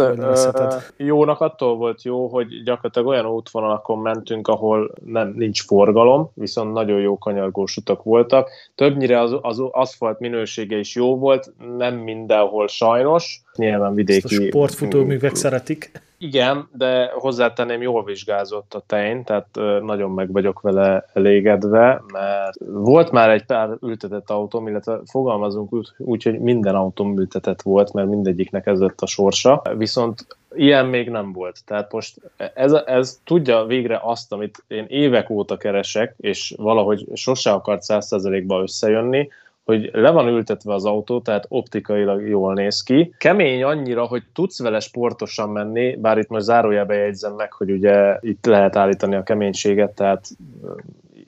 [0.97, 6.73] ö, jónak attól volt jó, hogy gyakorlatilag olyan útvonalakon mentünk, ahol nem, nincs forgalom, viszont
[6.73, 8.49] nagyon jó kanyargós utak voltak.
[8.75, 13.41] Többnyire az, az aszfalt minősége is jó volt, nem mindenhol sajnos.
[13.55, 14.33] Nyilván vidéki...
[14.35, 15.91] Ezt a sportfutóművek szeretik.
[16.21, 19.47] Igen, de hozzátenném, jól vizsgázott a tein, tehát
[19.81, 26.23] nagyon meg vagyok vele elégedve, mert volt már egy pár ültetett autóm, illetve fogalmazunk úgy
[26.23, 31.31] hogy minden autóm ültetett volt, mert mindegyiknek ez lett a sorsa, viszont ilyen még nem
[31.31, 31.59] volt.
[31.65, 32.17] Tehát most
[32.53, 38.61] ez, ez tudja végre azt, amit én évek óta keresek, és valahogy sose akart 100%-ba
[38.61, 39.29] összejönni,
[39.63, 43.13] hogy le van ültetve az autó, tehát optikailag jól néz ki.
[43.17, 48.17] Kemény annyira, hogy tudsz vele sportosan menni, bár itt most zárójelbe jegyzem meg, hogy ugye
[48.19, 50.27] itt lehet állítani a keménységet, tehát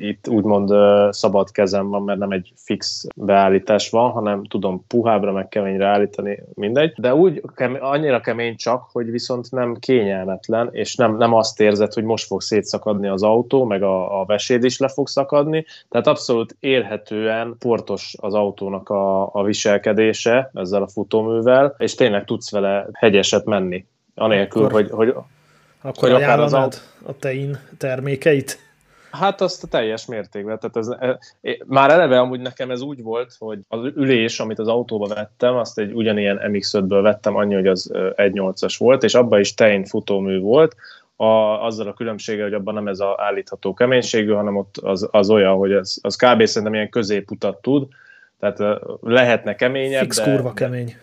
[0.08, 0.74] itt úgymond
[1.14, 6.44] szabad kezem van, mert nem egy fix beállítás van, hanem tudom puhábra meg keményre állítani,
[6.54, 6.94] mindegy.
[6.98, 11.94] De úgy kemény, annyira kemény csak, hogy viszont nem kényelmetlen, és nem, nem azt érzed,
[11.94, 15.66] hogy most fog szétszakadni az autó, meg a, a veséd is le fog szakadni.
[15.90, 22.52] Tehát abszolút érhetően portos az autónak a, a viselkedése ezzel a futóművel, és tényleg tudsz
[22.52, 23.86] vele hegyeset menni.
[24.16, 25.16] Anélkül, akkor, hogy, hogy,
[25.82, 26.78] akkor hogy akár az autó...
[27.06, 28.73] a tein termékeit?
[29.20, 30.60] Hát azt a teljes mértékben.
[30.60, 31.20] Tehát ez, e,
[31.66, 35.80] már eleve amúgy nekem ez úgy volt, hogy az ülés, amit az autóba vettem, azt
[35.80, 40.76] egy ugyanilyen MX-5-ből vettem, annyi, hogy az 1.8-as volt, és abban is tein futómű volt,
[41.16, 45.30] a, azzal a különbséggel, hogy abban nem ez a állítható keménységű, hanem ott az, az
[45.30, 46.46] olyan, hogy az, az kb.
[46.46, 47.88] szerintem ilyen középutat tud,
[48.40, 50.96] tehát lehetne keményebb, Fix de, kurva kemény.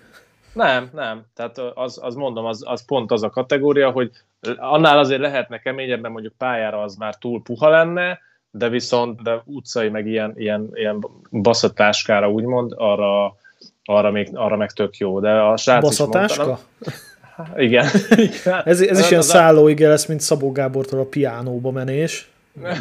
[0.53, 1.23] Nem, nem.
[1.35, 4.11] Tehát az, az mondom, az, az pont az a kategória, hogy
[4.57, 8.19] annál azért lehetne keményebben, mondjuk pályára az már túl puha lenne,
[8.51, 13.37] de viszont de utcai meg ilyen, ilyen, ilyen baszatáskára úgymond, arra,
[13.85, 15.21] arra, még, arra meg tök jó.
[15.21, 16.45] De a srác Baszatáska?
[16.45, 17.87] Mondta, igen.
[18.29, 18.63] igen.
[18.65, 22.31] Ez, ez is ilyen szállóige lesz, mint Szabó Gábortól a piánóba menés,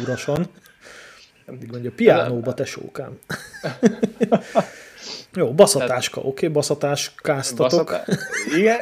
[0.02, 0.46] urasan.
[1.46, 3.18] Mindig mondja, piánóba, tesókám.
[5.34, 7.90] Jó, baszatáska, oké, okay, baszatáskáztatok.
[7.90, 8.04] Baszatá...
[8.56, 8.78] Igen,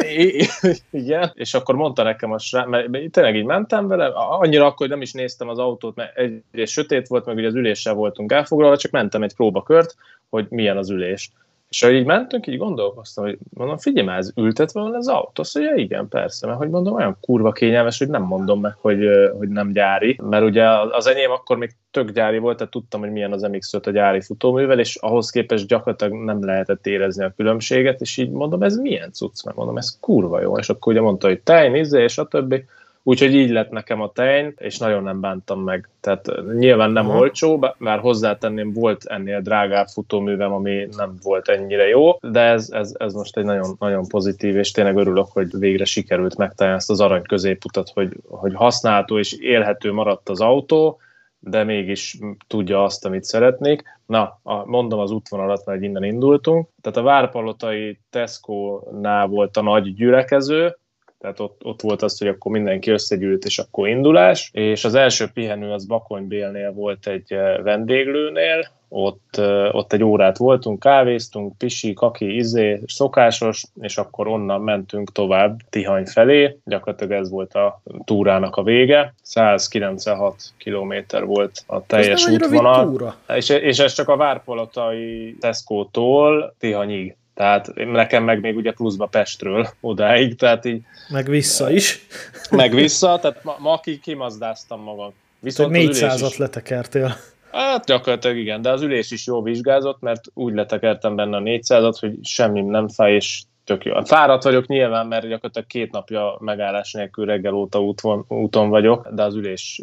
[0.90, 4.88] igen, és akkor mondta nekem a srác, mert tényleg így mentem vele, annyira akkor, hogy
[4.88, 8.76] nem is néztem az autót, mert egyrészt sötét volt, meg ugye az üléssel voltunk elfoglalva,
[8.76, 9.94] csak mentem egy próbakört,
[10.30, 11.30] hogy milyen az ülés.
[11.68, 15.42] És ahogy így mentünk, így gondolkoztam, hogy mondom, figyelj már, ez ültetve van az autó?
[15.42, 19.09] Azt mondja, igen, persze, mert hogy mondom, olyan kurva kényelmes, hogy nem mondom meg, hogy,
[19.38, 23.11] hogy nem gyári, mert ugye az enyém akkor még tök gyári volt, tehát tudtam, hogy
[23.11, 28.00] milyen az MX-5 a gyári futóművel, és ahhoz képest gyakorlatilag nem lehetett érezni a különbséget,
[28.00, 31.26] és így mondom, ez milyen cucc, mert mondom, ez kurva jó, és akkor ugye mondta,
[31.26, 32.64] hogy tej, nézze, és a többi.
[33.09, 35.88] Úgyhogy így lett nekem a tej, és nagyon nem bántam meg.
[36.01, 37.21] Tehát nyilván nem uh-huh.
[37.21, 42.94] olcsó, mert hozzátenném, volt ennél drágább futóművem, ami nem volt ennyire jó, de ez, ez,
[42.99, 47.00] ez most egy nagyon, nagyon pozitív, és tényleg örülök, hogy végre sikerült megtalálni ezt az
[47.00, 51.00] arany középutat, hogy, hogy használható és élhető maradt az autó,
[51.38, 53.83] de mégis tudja azt, amit szeretnék.
[54.06, 56.69] Na, a, mondom az útvonalat, mert innen indultunk.
[56.81, 60.77] Tehát a Várpalotai Tesco-nál volt a nagy gyülekező,
[61.19, 65.27] tehát ott, ott volt az, hogy akkor mindenki összegyűlt, és akkor indulás, és az első
[65.35, 69.40] pihenő az Bakonybélnél volt egy vendéglőnél, ott,
[69.73, 76.06] ott egy órát voltunk, kávéztunk, pisi, kaki, izé, szokásos, és akkor onnan mentünk tovább Tihany
[76.06, 83.48] felé, gyakorlatilag ez volt a túrának a vége, 196 kilométer volt a teljes útvonal, és,
[83.48, 87.16] és ez csak a Várpolotai Tesco-tól Tihanyig.
[87.38, 90.82] Tehát nekem meg még ugye pluszba Pestről odáig, tehát így...
[91.08, 92.06] Meg vissza is.
[92.50, 95.12] Meg vissza, tehát ma, ma ki, kimazdáztam magam.
[95.40, 97.16] Viszont 400-at letekertél.
[97.52, 101.96] Hát gyakorlatilag igen, de az ülés is jó vizsgázott, mert úgy letekertem benne a 400-at,
[102.00, 104.04] hogy semmi nem fáj, és tök jó.
[104.04, 109.22] Fáradt vagyok nyilván, mert gyakorlatilag két napja megállás nélkül reggel óta úton, úton vagyok, de
[109.22, 109.82] az ülés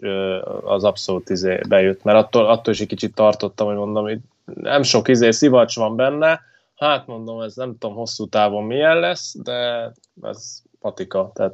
[0.66, 4.20] az abszolút izé bejött, mert attól, attól is egy kicsit tartottam, hogy mondom, hogy
[4.54, 9.36] nem sok izé szivacs van benne, hát mondom, ez nem tudom hosszú távon milyen lesz,
[9.44, 11.32] de ez patika.
[11.34, 11.54] Tehát,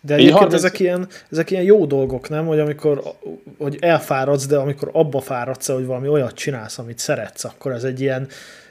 [0.00, 0.54] de egyébként 30...
[0.54, 2.46] ezek, ilyen, ezek ilyen jó dolgok, nem?
[2.46, 3.02] Hogy amikor
[3.58, 8.00] hogy elfáradsz, de amikor abba fáradsz, hogy valami olyat csinálsz, amit szeretsz, akkor ez egy
[8.00, 8.28] ilyen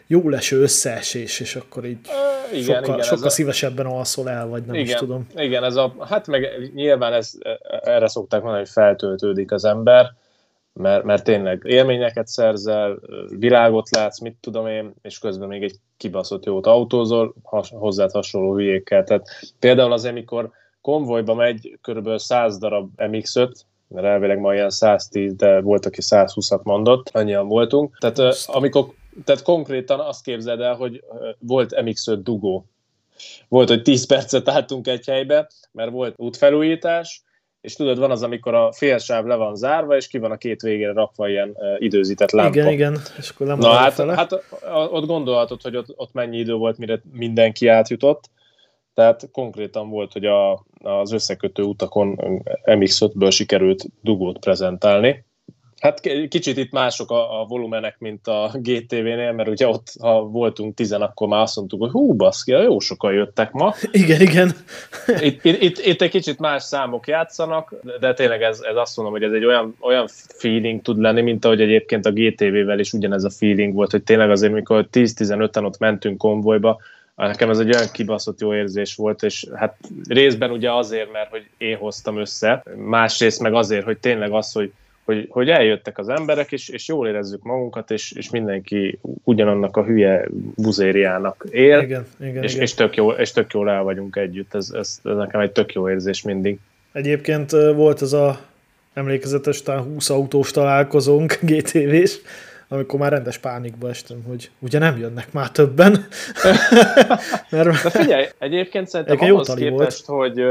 [0.08, 4.66] jó leső összeesés, és akkor így e, igen, sokkal, igen, sokkal szívesebben alszol el, vagy
[4.66, 5.28] nem igen, is tudom.
[5.36, 7.32] Igen, ez a, hát meg nyilván ez,
[7.84, 10.14] erre szokták mondani, hogy feltöltődik az ember,
[10.80, 13.00] mert, mert tényleg élményeket szerzel,
[13.30, 18.54] világot látsz, mit tudom én, és közben még egy kibaszott jót autózol, has, hozzád hasonló
[18.54, 19.04] hülyékkel.
[19.04, 19.28] Tehát
[19.60, 20.52] például az, amikor
[20.82, 22.18] konvojba megy kb.
[22.18, 23.52] 100 darab MX-5,
[23.88, 27.98] mert elvileg ma ilyen 110, de volt, aki 120-at mondott, annyian voltunk.
[27.98, 28.86] Tehát amikor,
[29.24, 31.04] tehát konkrétan azt képzeld el, hogy
[31.40, 32.66] volt MX-5 dugó.
[33.48, 37.24] Volt, hogy 10 percet álltunk egy helybe, mert volt útfelújítás,
[37.66, 40.62] és tudod, van az, amikor a félsáv le van zárva, és ki van a két
[40.62, 42.58] végére rakva ilyen uh, időzített lámpa.
[42.58, 44.16] Igen, igen, és akkor nem Na hát, fele.
[44.16, 44.44] hát
[44.92, 48.30] ott gondolhatod, hogy ott, ott mennyi idő volt, mire mindenki átjutott,
[48.94, 52.20] tehát konkrétan volt, hogy a, az összekötő utakon
[52.66, 55.26] MX-5-ből sikerült dugót prezentálni,
[55.86, 60.76] Hát kicsit itt mások a, a volumenek, mint a GTV-nél, mert ugye ott, ha voltunk
[60.76, 63.74] tizen, akkor már azt mondtuk, hogy hú, baszki, jó sokan jöttek ma.
[63.92, 64.52] Igen, igen.
[65.20, 69.14] Itt, itt, itt, itt egy kicsit más számok játszanak, de tényleg ez, ez azt mondom,
[69.14, 73.24] hogy ez egy olyan, olyan feeling tud lenni, mint ahogy egyébként a GTV-vel is ugyanez
[73.24, 76.80] a feeling volt, hogy tényleg azért, mikor 10-15-en ott mentünk konvojba,
[77.16, 79.78] nekem ez egy olyan kibaszott jó érzés volt, és hát
[80.08, 84.72] részben ugye azért, mert hogy én hoztam össze, másrészt meg azért, hogy tényleg az, hogy
[85.06, 89.84] hogy, hogy eljöttek az emberek, és, és jól érezzük magunkat, és, és mindenki ugyanannak a
[89.84, 90.26] hülye
[90.56, 92.64] buzériának él, igen, igen, és, igen.
[92.64, 94.54] És, tök jó, és tök jól el vagyunk együtt.
[94.54, 96.60] Ez, ez, ez nekem egy tök jó érzés mindig.
[96.92, 98.40] Egyébként volt ez a
[98.94, 102.18] emlékezetes, talán 20 autós találkozónk GTV-s,
[102.68, 105.92] amikor már rendes pánikba estem, hogy ugye nem jönnek már többen.
[107.52, 107.84] Mert...
[107.84, 110.34] De figyelj, egyébként szerintem ahhoz képest, volt.
[110.34, 110.44] hogy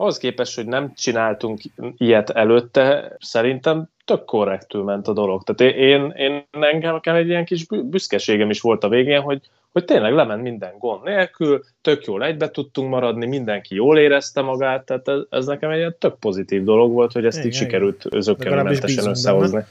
[0.00, 1.60] ahhoz képest, hogy nem csináltunk
[1.96, 5.42] ilyet előtte, szerintem tök korrektül ment a dolog.
[5.42, 9.40] Tehát én, én engem, egy ilyen kis büszkeségem is volt a végén, hogy,
[9.72, 14.84] hogy tényleg lement minden gond nélkül, tök jól egybe tudtunk maradni, mindenki jól érezte magát,
[14.84, 18.06] tehát ez, ez nekem egy ilyen tök pozitív dolog volt, hogy ezt igen, így sikerült
[18.18, 19.52] zöggenőmentesen összehozni.
[19.52, 19.66] Benne.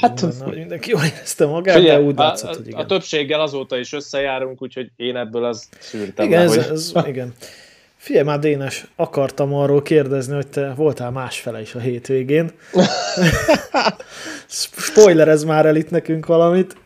[0.00, 2.80] Hát benne, mindenki jól érezte magát, Figyelj, de úgy látszott, hogy igen.
[2.80, 6.72] A többséggel azóta is összejárunk, úgyhogy én ebből az szűrtem igen, le, ez, hogy...
[6.72, 7.34] ez, igen.
[7.98, 12.50] Figyelj már, Dénes, akartam arról kérdezni, hogy te voltál másfele is a hétvégén.
[14.86, 16.76] Spoiler, ez már el itt nekünk valamit.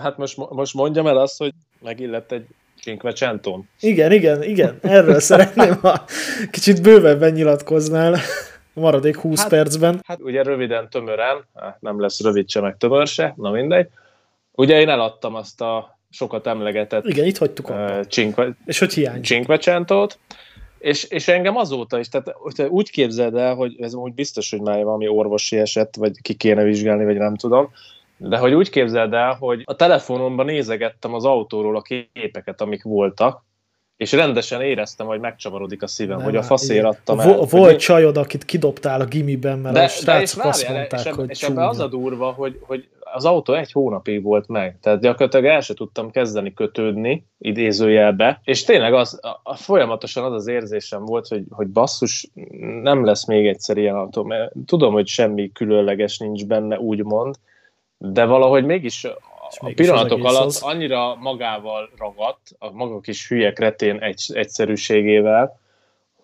[0.00, 2.46] Hát most, most mondjam el azt, hogy megillett egy
[2.80, 3.68] Cinquecentón.
[3.80, 4.78] Igen, igen, igen.
[4.82, 6.04] Erről szeretném, ha
[6.50, 8.16] kicsit bővebben nyilatkoznál
[8.72, 10.00] maradék 20 hát, percben.
[10.06, 11.44] Hát ugye röviden, tömören,
[11.80, 13.88] nem lesz rövid se, meg tömör se, na mindegy.
[14.52, 19.24] Ugye én eladtam azt a sokat emlegetett Igen, itt hagytuk uh, Cinque, és hogy hiányzik.
[19.24, 20.18] Cinquecentót,
[20.78, 22.34] és, és engem azóta is, tehát
[22.68, 26.62] úgy képzeld el, hogy ez úgy biztos, hogy már valami orvosi eset, vagy ki kéne
[26.62, 27.70] vizsgálni, vagy nem tudom,
[28.16, 33.44] de hogy úgy képzeld el, hogy a telefonomban nézegettem az autóról a képeket, amik voltak,
[33.96, 37.26] és rendesen éreztem, hogy megcsavarodik a szívem, nem, hogy a faszér adtam el.
[37.34, 37.76] Volt hogy...
[37.76, 41.42] csajod, akit kidobtál a gimiben, mert de, a srácok de azt mondták, és, hogy És
[41.42, 45.60] ebben az a durva, hogy, hogy az autó egy hónapig volt meg, tehát gyakorlatilag el
[45.60, 51.28] se tudtam kezdeni kötődni, idézőjelbe, és tényleg az, a, a folyamatosan az az érzésem volt,
[51.28, 52.30] hogy, hogy basszus,
[52.82, 57.34] nem lesz még egyszer ilyen autó, mert tudom, hogy semmi különleges nincs benne, úgymond,
[57.98, 59.06] de valahogy mégis
[59.50, 60.62] a pillanatok alatt az...
[60.62, 65.60] annyira magával ragadt, a maga kis hülye kretén egy, egyszerűségével,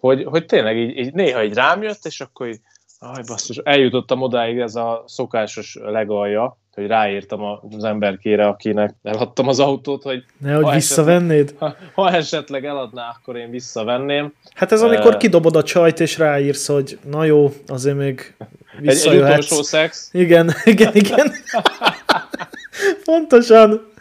[0.00, 2.60] hogy, hogy tényleg így, így néha így rám jött, és akkor így
[3.04, 7.42] Aj, basszus, eljutottam odáig ez a szokásos legalja, hogy ráírtam
[7.76, 11.48] az emberkére, akinek eladtam az autót, hogy ne, hogy visszavennéd?
[11.48, 14.32] Esetleg, ha, ha esetleg eladná, akkor én visszavenném.
[14.54, 18.34] Hát ez amikor uh, kidobod a csajt, és ráírsz, hogy na jó, azért még
[18.78, 19.26] visszajöhetsz.
[19.26, 20.08] Egy, egy utolsó szex.
[20.12, 21.32] Igen, igen, igen.
[23.04, 23.92] Pontosan.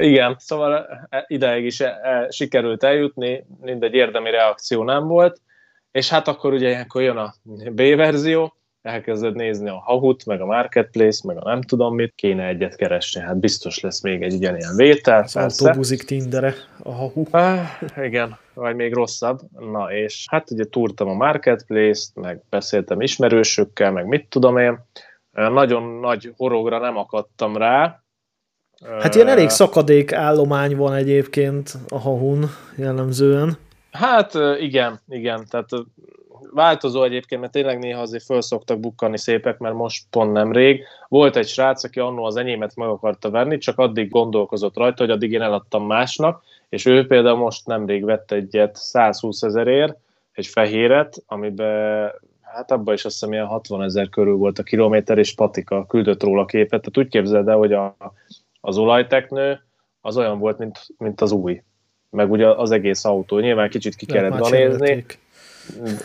[0.00, 0.86] Igen, szóval
[1.26, 5.40] ideig is e, e, sikerült eljutni, mindegy érdemi reakció nem volt,
[5.92, 7.34] és hát akkor ugye ilyenkor jön a
[7.70, 12.46] B verzió, elkezded nézni a Hahut, meg a Marketplace, meg a nem tudom mit, kéne
[12.46, 15.22] egyet keresni, hát biztos lesz még egy ugyanilyen vétel.
[15.22, 17.24] Az autóbuzik Tindere, a Hahu.
[17.30, 17.66] Ah,
[18.02, 19.40] igen, vagy még rosszabb.
[19.72, 24.78] Na és hát ugye túrtam a Marketplace-t, meg beszéltem ismerősökkel, meg mit tudom én.
[25.32, 28.02] Nagyon nagy horogra nem akadtam rá.
[29.00, 32.44] Hát ilyen elég szakadék állomány van egyébként a Hahun
[32.76, 33.58] jellemzően.
[33.90, 35.68] Hát igen, igen, tehát
[36.52, 40.84] változó egyébként, mert tényleg néha azért föl szoktak bukkani szépek, mert most pont nemrég.
[41.08, 45.12] Volt egy srác, aki annó az enyémet meg akarta venni, csak addig gondolkozott rajta, hogy
[45.12, 49.96] addig én eladtam másnak, és ő például most nemrég vett egyet 120 ezerért,
[50.32, 52.12] egy fehéret, amiben
[52.54, 56.22] hát abban is azt hiszem ilyen 60 ezer körül volt a kilométer, és Patika küldött
[56.22, 56.80] róla képet.
[56.80, 57.96] Tehát úgy képzeld el, hogy a,
[58.60, 59.60] az olajteknő
[60.00, 61.62] az olyan volt, mint, mint az új.
[62.10, 63.38] Meg ugye az egész autó.
[63.38, 65.04] Nyilván kicsit ki kellett ganézni.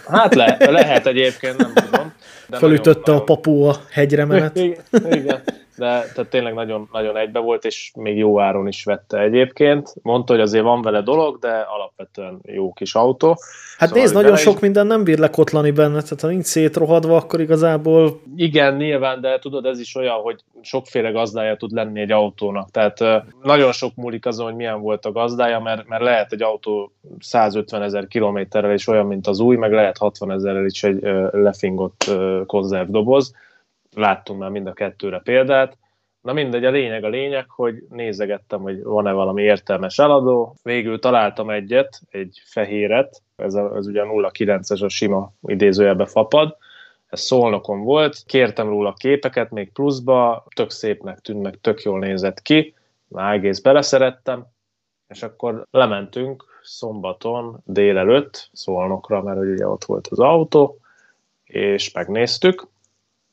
[0.08, 2.14] Hát le, lehet egyébként, nem tudom.
[2.50, 4.56] De Fölütötte nagyon, a papu a hegyre menet.
[4.56, 5.44] Igen, igen
[5.78, 9.94] de tehát tényleg nagyon, nagyon egybe volt, és még jó áron is vette egyébként.
[10.02, 13.38] Mondta, hogy azért van vele dolog, de alapvetően jó kis autó.
[13.78, 14.60] Hát szóval nézd, nagyon sok is...
[14.60, 18.20] minden nem bír lekotlani benne, tehát ha nincs szétrohadva, akkor igazából...
[18.36, 22.72] Igen, nyilván, de tudod, ez is olyan, hogy sokféle gazdája tud lenni egy autónak.
[22.72, 23.04] Tehát
[23.44, 27.82] nagyon sok múlik azon, hogy milyen volt a gazdája, mert, mert lehet egy autó 150
[27.82, 31.00] ezer kilométerrel is olyan, mint az új, meg lehet 60 ezerrel is egy
[31.32, 32.12] lefingott
[32.46, 33.34] konzervdoboz
[33.96, 35.78] láttunk már mind a kettőre példát.
[36.22, 40.56] Na mindegy, a lényeg a lényeg, hogy nézegettem, hogy van-e valami értelmes eladó.
[40.64, 46.58] Végül találtam egyet, egy fehéret, ez, a, ez ugye 09-es a sima idézőjelbe fapad,
[47.08, 52.42] ez szolnokon volt, kértem róla képeket még pluszba, tök szépnek tűnt, meg tök jól nézett
[52.42, 52.74] ki,
[53.08, 54.46] már egész beleszerettem,
[55.08, 60.80] és akkor lementünk szombaton délelőtt Szolnokra, mert ugye ott volt az autó,
[61.44, 62.68] és megnéztük,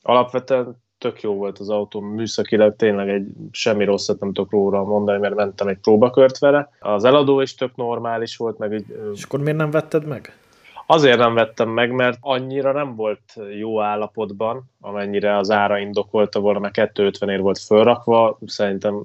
[0.03, 5.19] alapvetően tök jó volt az autó, műszakileg tényleg egy semmi rosszat nem tudok róla mondani,
[5.19, 6.69] mert mentem egy próbakört vele.
[6.79, 8.85] Az eladó is tök normális volt, meg így...
[9.13, 10.37] És akkor miért nem vetted meg?
[10.85, 16.59] Azért nem vettem meg, mert annyira nem volt jó állapotban, amennyire az ára indokolta volna,
[16.59, 19.03] mert 250 ér volt fölrakva, szerintem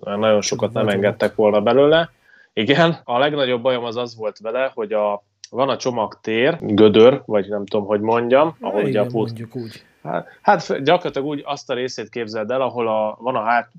[0.00, 2.10] nagyon sokat nem engedtek volna belőle.
[2.52, 7.48] Igen, a legnagyobb bajom az az volt vele, hogy a, van a csomagtér, gödör, vagy
[7.48, 11.70] nem tudom, hogy mondjam, ahol ugye a pult, mondjuk úgy Hát, hát gyakorlatilag úgy azt
[11.70, 13.70] a részét képzeld el, ahol a, van a hát,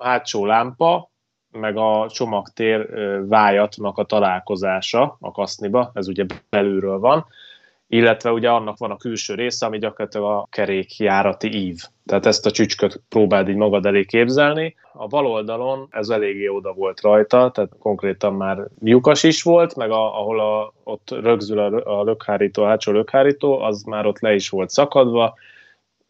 [0.00, 1.10] hátsó lámpa,
[1.50, 2.88] meg a csomagtér
[3.28, 7.26] vájatnak a találkozása a kaszniba, ez ugye belülről van,
[7.86, 11.76] illetve ugye annak van a külső része, ami gyakorlatilag a kerékjárati ív.
[12.06, 14.74] Tehát ezt a csücsköt próbáld így magad elé képzelni.
[14.92, 19.90] A bal oldalon ez eléggé oda volt rajta, tehát konkrétan már lyukas is volt, meg
[19.90, 24.34] a, ahol a, ott rögzül a, a lökhárító, a hátsó lökhárító, az már ott le
[24.34, 25.34] is volt szakadva,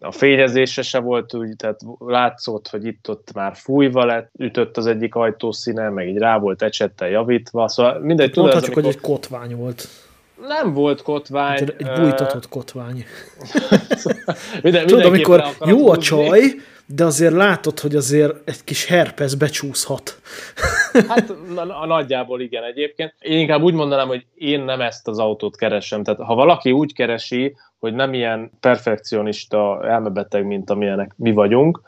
[0.01, 5.15] a fényezése se volt úgy, tehát látszott, hogy itt-ott már fújva lett, ütött az egyik
[5.15, 8.31] ajtószíne, meg így rá volt ecsettel javítva, szóval mindegy.
[8.31, 8.93] Tudod, Mondhatjuk, amikor...
[8.93, 9.89] hogy egy kotvány volt.
[10.49, 11.57] Nem volt kotvány.
[11.57, 13.05] Egy, egy bújtatott kotvány.
[14.63, 16.43] minden, Tudod, amikor jó a csaj,
[16.87, 20.21] de azért látod, hogy azért egy kis herpes becsúszhat.
[21.09, 23.15] Hát na, nagyjából igen egyébként.
[23.19, 26.03] Én inkább úgy mondanám, hogy én nem ezt az autót keresem.
[26.03, 31.81] Tehát ha valaki úgy keresi, hogy nem ilyen perfekcionista elmebeteg, mint amilyenek mi vagyunk,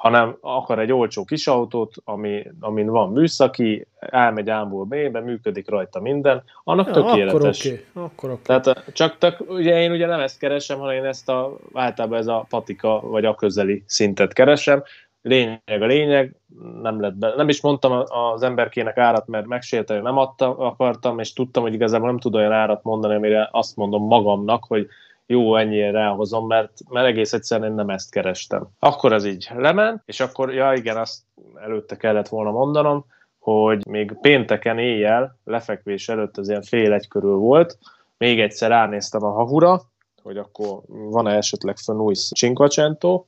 [0.00, 6.00] hanem akar egy olcsó kis autót, ami, amin van műszaki, elmegy ámból B-be, működik rajta
[6.00, 7.64] minden, annak ja, tökéletes.
[7.64, 8.42] Akkor okay, akkor okay.
[8.42, 12.26] Tehát csak, csak ugye én ugye nem ezt keresem, hanem én ezt a, általában ez
[12.26, 14.82] a patika vagy a közeli szintet keresem.
[15.22, 16.36] Lényeg a lényeg,
[16.82, 17.34] nem lett be.
[17.36, 22.06] Nem is mondtam az emberkének árat, mert megsérteni nem adtam, akartam, és tudtam, hogy igazából
[22.06, 24.86] nem tud olyan árat mondani, amire azt mondom magamnak, hogy
[25.26, 28.68] jó, ennyire ráhozom, mert, mert egész egyszerűen én nem ezt kerestem.
[28.78, 31.22] Akkor ez így lement, és akkor, ja igen, azt
[31.54, 33.04] előtte kellett volna mondanom,
[33.38, 37.78] hogy még pénteken éjjel, lefekvés előtt, az ilyen fél egy körül volt,
[38.18, 39.80] még egyszer ránéztem a hahura,
[40.22, 43.24] hogy akkor van-e esetleg fönn új Cinquecento,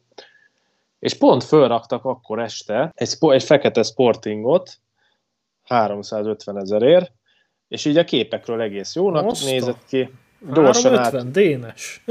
[1.02, 4.78] és pont fölraktak akkor este egy, egy fekete sportingot
[5.62, 7.12] 350 ezerért,
[7.68, 9.50] és így a képekről egész jónak Oszta.
[9.50, 10.10] nézett ki.
[10.50, 11.30] Gyorsan 350, át...
[11.30, 12.02] dénes.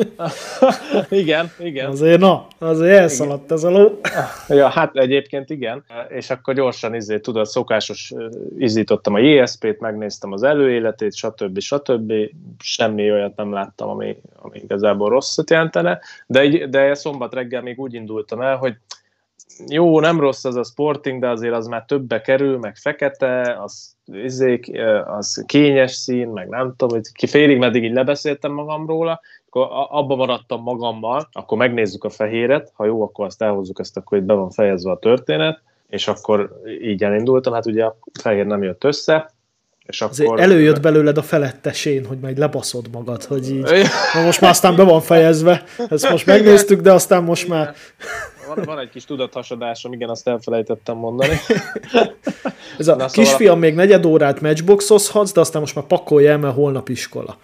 [1.21, 1.89] igen, igen.
[1.89, 3.57] Azért na, azért elszaladt igen.
[3.57, 3.99] ez a ló.
[4.47, 5.83] ja, hát egyébként igen.
[6.09, 8.13] És akkor gyorsan izé, tudod, szokásos
[8.57, 11.59] izítottam a JSP-t, megnéztem az előéletét, stb.
[11.59, 12.13] stb.
[12.59, 15.99] Semmi olyat nem láttam, ami, ami igazából rosszat jelentene.
[16.27, 18.75] De, de szombat reggel még úgy indultam el, hogy
[19.67, 23.95] jó, nem rossz az a Sporting, de azért az már többe kerül, meg fekete, az,
[24.05, 24.71] izék,
[25.05, 29.67] az kényes szín, meg nem tudom, hogy ki félig meddig így lebeszéltem magam róla, akkor
[29.89, 34.23] abba maradtam magammal, akkor megnézzük a fehéret, ha jó, akkor azt elhozzuk ezt, akkor itt
[34.23, 38.83] be van fejezve a történet, és akkor így elindultam, hát ugye a fehér nem jött
[38.83, 39.33] össze,
[39.85, 40.13] és akkor...
[40.13, 43.69] Azért előjött belőled a felettesén, hogy majd lebaszod magad, hogy így,
[44.13, 47.75] na most már aztán be van fejezve, ezt most megnéztük, de aztán most már
[48.55, 51.35] van, van egy kis tudathasadásom, igen, azt elfelejtettem mondani.
[52.77, 53.55] Ez a Na, kisfiam szóval...
[53.55, 57.37] még negyed órát matchboxozhatsz, de aztán most már pakolj el, mert holnap iskola.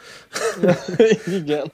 [1.41, 1.72] igen.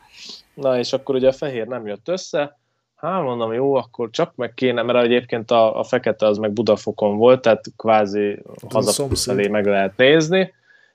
[0.54, 2.58] Na, és akkor ugye a fehér nem jött össze,
[3.04, 7.18] Hát mondom, jó, akkor csak meg kéne, mert egyébként a, a fekete az meg Budafokon
[7.18, 10.54] volt, tehát kvázi hazafelé meg lehet nézni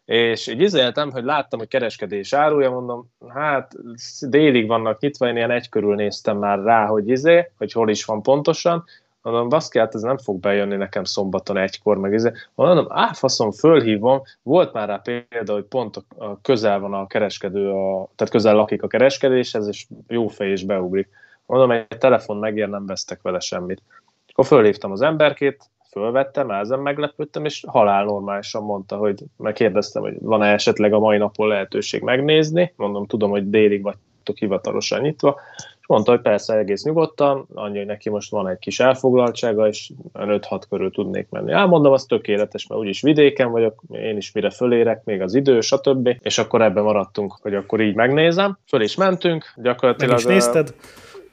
[0.09, 3.73] és így izéltem, hogy láttam, hogy kereskedés árulja, mondom, hát
[4.21, 8.05] délig vannak nyitva, én ilyen egy körül néztem már rá, hogy izé, hogy hol is
[8.05, 8.85] van pontosan,
[9.23, 12.33] mondom, baszki, hát ez nem fog bejönni nekem szombaton egykor, meg izé.
[12.55, 16.05] Mondom, á, faszom, fölhívom, volt már rá példa, hogy pont
[16.43, 21.09] közel van a kereskedő, a, tehát közel lakik a kereskedéshez, és jó fej is beugrik.
[21.47, 23.83] Mondom, egy telefon megér, nem vesztek vele semmit.
[24.29, 30.53] Akkor fölhívtam az emberkét, fölvettem, ezen meglepődtem, és halál normálisan mondta, hogy megkérdeztem, hogy van-e
[30.53, 36.11] esetleg a mai napon lehetőség megnézni, mondom, tudom, hogy délig vagytok hivatalosan nyitva, és mondta,
[36.11, 40.91] hogy persze egész nyugodtan, annyi, hogy neki most van egy kis elfoglaltsága, és 5-6 körül
[40.91, 41.53] tudnék menni.
[41.53, 46.16] Elmondom, az tökéletes, mert úgyis vidéken vagyok, én is mire fölérek, még az idő, stb.
[46.20, 48.59] És akkor ebben maradtunk, hogy akkor így megnézem.
[48.66, 50.11] Föl is mentünk, gyakorlatilag...
[50.11, 50.74] Meg is nézted?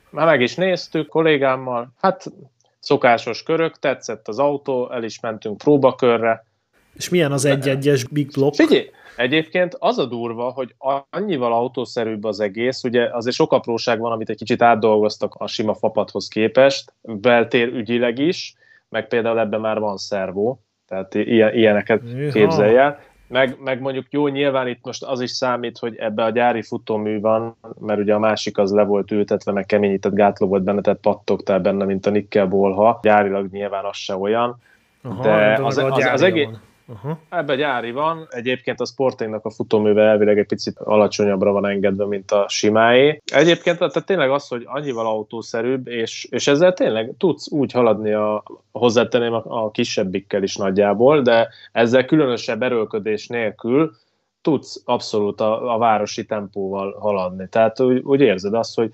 [0.10, 1.88] Már meg is néztük kollégámmal.
[2.02, 2.26] Hát
[2.86, 6.46] szokásos körök, tetszett az autó, el is mentünk próbakörre.
[6.94, 8.56] És milyen az egy-egyes Big Block?
[8.56, 10.76] Figyelj, Egyébként az a durva, hogy
[11.10, 15.74] annyival autószerűbb az egész, ugye azért sok apróság van, amit egy kicsit átdolgoztak a sima
[15.74, 18.56] fapathoz képest, beltér ügyileg is,
[18.90, 23.00] meg például ebben már van szervó, tehát ilyeneket képzelj el.
[23.28, 27.20] Meg, meg mondjuk jó, nyilván itt most az is számít, hogy ebbe a gyári futómű
[27.20, 31.00] van, mert ugye a másik az le volt ültetve, meg keményített gátló volt benne, tehát
[31.00, 33.00] pattogtál benne, mint a Nickel Bolha.
[33.02, 34.62] Gyárilag nyilván az se olyan.
[35.04, 36.48] Aha, de az, az, az, az egész,
[36.88, 37.18] Uh-huh.
[37.30, 42.32] Ebbe gyári van, egyébként a Sportingnak a futóműve elvileg egy picit alacsonyabbra van engedve, mint
[42.32, 43.22] a simáé.
[43.26, 48.44] Egyébként tehát tényleg az, hogy annyival autószerűbb, és, és ezzel tényleg tudsz úgy haladni a,
[48.72, 53.92] hozzátenném a, a kisebbikkel is nagyjából, de ezzel különösebb erőlködés nélkül
[54.42, 57.48] tudsz abszolút a, a városi tempóval haladni.
[57.50, 58.90] Tehát úgy, úgy érzed azt, hogy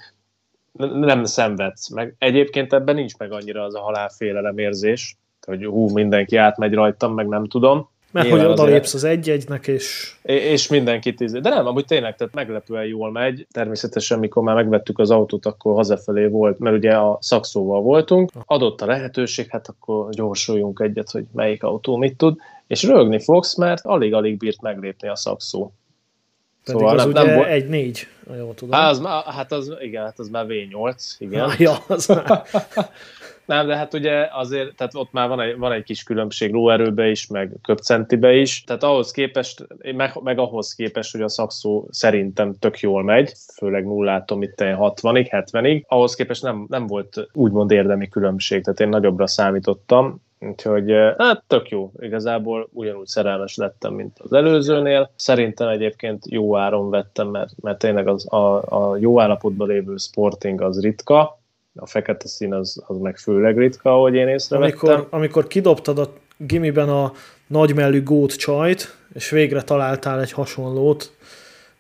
[0.78, 2.16] nem szenvedsz meg.
[2.18, 5.16] Egyébként ebben nincs meg annyira az a halálfélelem érzés,
[5.46, 7.90] hogy hú, mindenki átmegy rajtam, meg nem tudom.
[8.12, 10.14] Mert Nyilván hogy odalépsz az egy-egynek, és...
[10.22, 11.32] És mindenkit íz.
[11.32, 13.48] De nem, amúgy tényleg, tehát meglepően jól megy.
[13.52, 18.32] Természetesen, mikor már megvettük az autót, akkor hazafelé volt, mert ugye a szakszóval voltunk.
[18.46, 22.38] Adott a lehetőség, hát akkor gyorsuljunk egyet, hogy melyik autó mit tud.
[22.68, 25.72] És rögni fogsz, mert alig-alig bírt meglépni a szakszó.
[26.64, 28.74] Pedig szóval az nem, ugye nem egy négy, jól tudom.
[28.74, 31.52] Á, az, hát az, igen, hát az már V8, igen.
[31.58, 32.44] ja, az már.
[33.46, 37.10] Nem, de hát ugye azért, tehát ott már van egy, van egy kis különbség lóerőbe
[37.10, 42.56] is, meg köpcentibe is, tehát ahhoz képest, meg, meg ahhoz képest, hogy a szakszó szerintem
[42.60, 48.08] tök jól megy, főleg nullától itt 60-ig, 70-ig, ahhoz képest nem, nem volt úgymond érdemi
[48.08, 54.34] különbség, tehát én nagyobbra számítottam, Úgyhogy hát tök jó, igazából ugyanúgy szerelmes lettem, mint az
[54.34, 55.12] előzőnél.
[55.16, 60.62] Szerintem egyébként jó áron vettem, mert, mert tényleg az, a, a jó állapotban lévő Sporting
[60.62, 61.41] az ritka,
[61.76, 64.90] a fekete szín az, az meg főleg ritka, ahogy én észrevettem.
[64.90, 67.12] Amikor, amikor kidobtad a gimiben a
[67.48, 71.16] nagymellű gót csajt, és végre találtál egy hasonlót,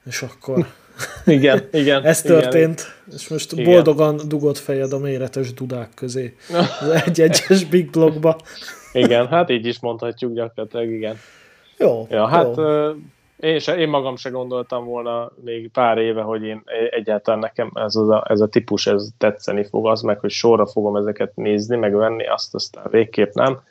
[0.05, 0.65] és akkor...
[1.25, 2.03] igen, igen.
[2.03, 3.17] Ez történt, igen.
[3.17, 3.63] és most igen.
[3.65, 6.35] boldogan dugott fejed a méretes dudák közé.
[6.81, 8.37] Az egy-egyes big blogba.
[8.93, 11.17] igen, hát így is mondhatjuk gyakorlatilag, igen.
[11.77, 12.07] Jó.
[12.09, 12.63] Ja, hát jó.
[13.41, 17.95] Én, se, én magam se gondoltam volna még pár éve, hogy én egyáltalán nekem ez
[17.95, 21.95] a, ez a típus ez tetszeni fog, az meg, hogy sorra fogom ezeket nézni, meg
[21.95, 23.61] venni, azt aztán végképp nem.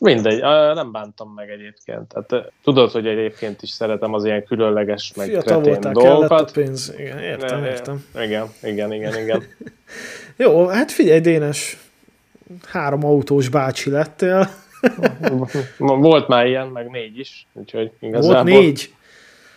[0.00, 0.40] Mindegy,
[0.74, 2.08] nem bántam meg egyébként.
[2.08, 6.48] Tehát, tudod, hogy egyébként is szeretem az ilyen különleges, meg Fiatal voltál, dolgokat.
[6.48, 6.94] a pénz.
[6.98, 8.04] Igen, értem, értem.
[8.14, 9.42] Igen, igen, igen, igen.
[10.36, 11.78] Jó, hát figyelj, Dénes,
[12.66, 14.48] három autós bácsi lettél.
[15.78, 18.34] Volt már ilyen, meg négy is, úgyhogy igazából...
[18.34, 18.94] Volt négy?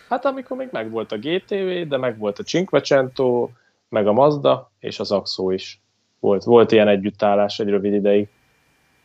[0.08, 3.48] Hát amikor még megvolt a GTV, de megvolt a Cinquecento,
[3.88, 5.80] meg a Mazda, és az Axo is.
[6.20, 8.28] Volt, volt ilyen együttállás egy rövid ideig.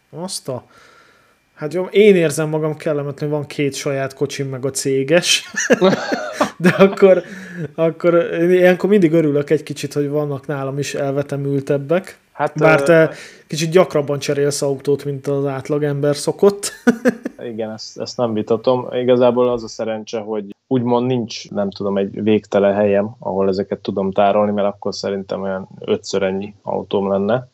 [0.10, 0.64] Azt a...
[1.54, 5.52] Hát jó, én érzem magam kellemetlen, van két saját kocsim, meg a céges.
[6.58, 7.24] De akkor,
[7.76, 12.20] akkor ilyenkor mindig örülök egy kicsit, hogy vannak nálam is elvetemültebbek.
[12.40, 13.12] Hát, Bár te
[13.48, 16.72] kicsit gyakrabban cserélsz autót, mint az átlagember szokott.
[17.52, 18.88] Igen, ezt, ezt nem vitatom.
[18.92, 24.12] Igazából az a szerencse, hogy úgymond nincs, nem tudom, egy végtelen helyem, ahol ezeket tudom
[24.12, 27.48] tárolni, mert akkor szerintem olyan ötször ennyi autóm lenne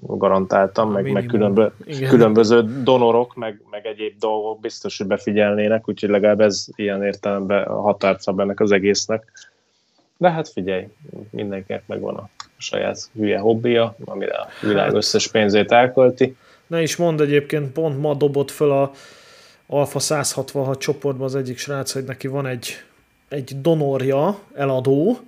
[0.00, 1.66] garantáltam, meg, meg különbö,
[2.08, 8.20] különböző donorok, meg, meg egyéb dolgok biztos, hogy befigyelnének, úgyhogy legalább ez ilyen értelemben határt
[8.20, 9.32] szab ennek az egésznek.
[10.16, 10.88] De hát figyelj,
[11.30, 12.28] mindenkinek megvan a
[12.60, 14.94] saját hülye hobbija, amire a világ hát.
[14.94, 16.36] összes pénzét elkölti.
[16.66, 18.92] Ne is mond egyébként, pont ma dobott föl a
[19.66, 22.82] Alfa 166 csoportban az egyik srác, hogy neki van egy,
[23.28, 25.18] egy donorja, eladó,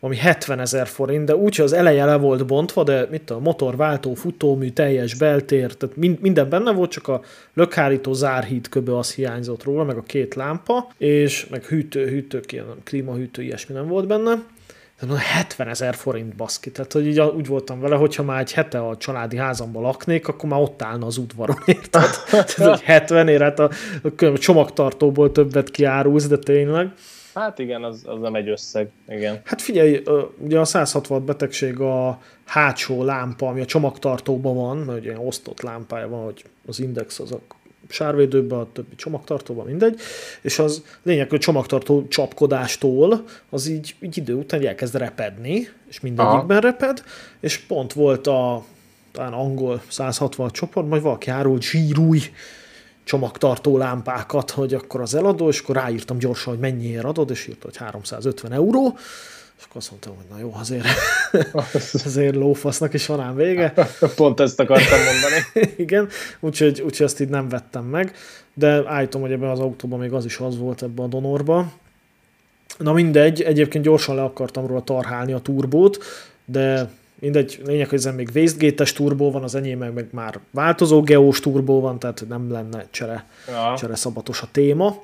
[0.00, 3.38] ami 70 ezer forint, de úgy, hogy az eleje le volt bontva, de mit a
[3.38, 7.22] motor, váltó, futómű, teljes beltér, tehát minden benne volt, csak a
[7.54, 12.66] lökhárító zárhíd köbö az hiányzott róla, meg a két lámpa, és meg hűtő, hűtők, ilyen
[12.84, 14.42] klímahűtő, ilyesmi nem volt benne.
[15.06, 18.78] De 70 ezer forint baszki, tehát hogy így úgy voltam vele, hogyha már egy hete
[18.78, 22.10] a családi házamban laknék, akkor már ott állna az udvaron, érted?
[22.30, 23.70] tehát, hogy 70 ér, hát a,
[24.18, 26.92] a csomagtartóból többet kiárulsz, de tényleg.
[27.34, 29.40] Hát igen, az, az nem egy összeg, igen.
[29.44, 30.02] Hát figyelj,
[30.38, 36.08] ugye a 160 betegség a hátsó lámpa, ami a csomagtartóban van, mert ugye osztott lámpája
[36.08, 37.40] van, hogy az index az a
[37.90, 40.00] sárvédőben, a többi csomagtartóban, mindegy,
[40.40, 46.56] és az lényeg, hogy csomagtartó csapkodástól az így, így idő után elkezd repedni, és mindegyikben
[46.56, 46.66] Aha.
[46.66, 47.02] reped,
[47.40, 48.64] és pont volt a
[49.12, 52.20] talán angol 160 csoport, majd valaki árult zsírúj
[53.04, 57.64] csomagtartó lámpákat, hogy akkor az eladó, és akkor ráírtam gyorsan, hogy mennyiért adod, és írta,
[57.64, 58.96] hogy 350 euró,
[59.60, 60.86] és akkor azt mondtam, hogy na jó, azért,
[62.06, 63.72] azért lófasznak is van ám vége.
[64.16, 65.72] Pont ezt akartam mondani.
[65.84, 66.08] Igen,
[66.40, 68.14] úgyhogy, úgyhogy ezt így nem vettem meg,
[68.54, 71.72] de állítom, hogy ebben az autóban még az is az volt ebben a donorban.
[72.78, 76.04] Na mindegy, egyébként gyorsan le akartam róla tarhálni a turbót,
[76.44, 76.90] de
[77.20, 81.40] Mindegy, lényeg, hogy ezen még wastegate-es turbó van, az enyém meg, meg már változó geós
[81.40, 83.74] turbó van, tehát nem lenne csere, ja.
[83.78, 85.02] csere szabatos a téma.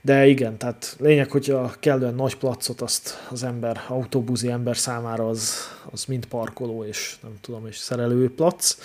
[0.00, 5.28] De igen, tehát lényeg, hogy a kellően nagy placot azt az ember, autóbuzi ember számára
[5.28, 5.54] az,
[5.90, 8.76] az mind parkoló, és nem tudom, és szerelő plac.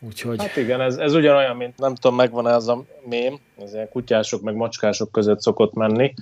[0.00, 0.38] Úgyhogy...
[0.38, 4.42] Hát igen, ez, ez ugyanolyan, mint nem tudom, megvan-e az a mém, ez ilyen kutyások
[4.42, 6.14] meg macskások között szokott menni.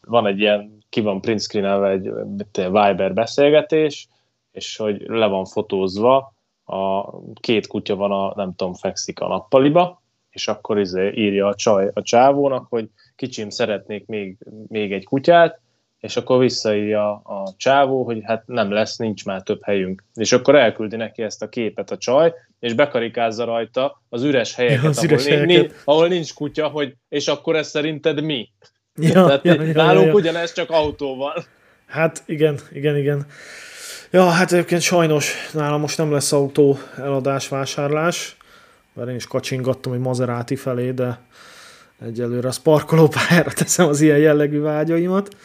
[0.00, 2.10] Van egy ilyen, ki van print screen egy
[2.54, 4.08] Viber beszélgetés,
[4.52, 6.34] és hogy le van fotózva,
[6.64, 11.54] a két kutya van, a, nem tudom, fekszik a nappaliba, és akkor izé írja a,
[11.54, 14.36] csaj, a csávónak, hogy kicsim, szeretnék még,
[14.68, 15.60] még egy kutyát,
[16.00, 20.04] és akkor visszaírja a csávó, hogy hát nem lesz, nincs már több helyünk.
[20.14, 24.82] És akkor elküldi neki ezt a képet a csaj, és bekarikázza rajta az üres helyeket,
[24.82, 25.46] ja, az ahol, üres helyeket.
[25.46, 28.48] Nincs, ahol nincs kutya, hogy és akkor ez szerinted mi?
[28.94, 30.14] Ja, Tehát ja, ja, nálunk ja, ja.
[30.14, 31.44] ugyanez csak autóval.
[31.86, 33.26] Hát igen, igen, igen.
[34.10, 38.36] Ja, hát egyébként sajnos nálam most nem lesz autó eladás, vásárlás,
[38.92, 41.18] mert én is kacsingattam egy Maserati felé, de
[42.06, 45.36] egyelőre a parkolópályára teszem az ilyen jellegű vágyaimat,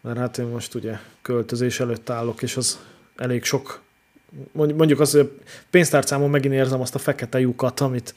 [0.00, 2.78] mert hát én most ugye költözés előtt állok, és az
[3.16, 3.80] elég sok,
[4.52, 5.30] mondjuk az, hogy
[5.70, 8.14] pénztárcámon megint érzem azt a fekete lyukat, amit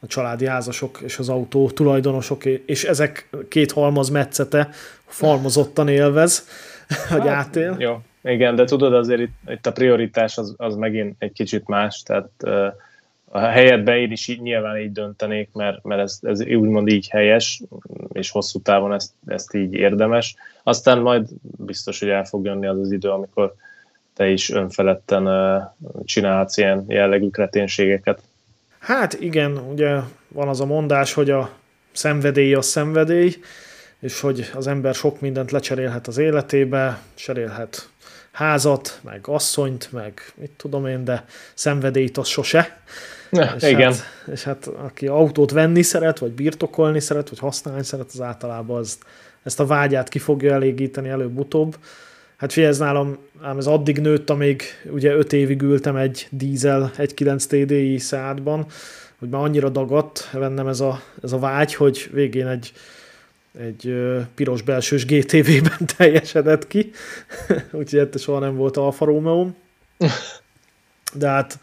[0.00, 4.68] a családi házasok és az autó tulajdonosok, és ezek két halmaz metszete
[5.06, 6.48] falmozottan élvez,
[7.10, 7.76] hogy hát, átél.
[7.78, 12.02] Jó, igen, de tudod, azért itt, itt a prioritás az, az megint egy kicsit más,
[12.02, 12.66] tehát uh,
[13.30, 17.62] a helyetben én is így, nyilván így döntenék, mert, mert ez, ez úgymond így helyes,
[18.12, 20.34] és hosszú távon ezt, ezt így érdemes.
[20.62, 23.54] Aztán majd biztos, hogy el fog jönni az az idő, amikor
[24.14, 25.28] te is önfeledten
[26.04, 28.20] csinálhatsz ilyen jellegű kreténségeket.
[28.78, 29.98] Hát igen, ugye
[30.28, 31.50] van az a mondás, hogy a
[31.92, 33.34] szenvedély a szenvedély,
[33.98, 37.88] és hogy az ember sok mindent lecserélhet az életébe, cserélhet
[38.30, 41.24] házat, meg asszonyt, meg mit tudom én, de
[41.54, 42.80] szenvedélyt az sose.
[43.30, 43.92] Ja, és igen.
[43.92, 48.78] Hát, és hát aki autót venni szeret, vagy birtokolni szeret, vagy használni szeret, az általában
[48.78, 48.98] az,
[49.42, 51.76] ezt a vágyát ki fogja elégíteni előbb-utóbb.
[52.36, 56.90] Hát figyelj, ez nálam, ám ez addig nőtt, amíg ugye 5 évig ültem egy dízel
[56.96, 58.66] 1.9 TDI szádban,
[59.18, 62.72] hogy már annyira dagadt vennem ez a, ez a vágy, hogy végén egy
[63.58, 63.94] egy
[64.34, 66.90] piros belsős GTV-ben teljesedett ki,
[67.72, 69.48] úgyhogy ettől soha nem volt Alfa romeo
[71.14, 71.58] de hát,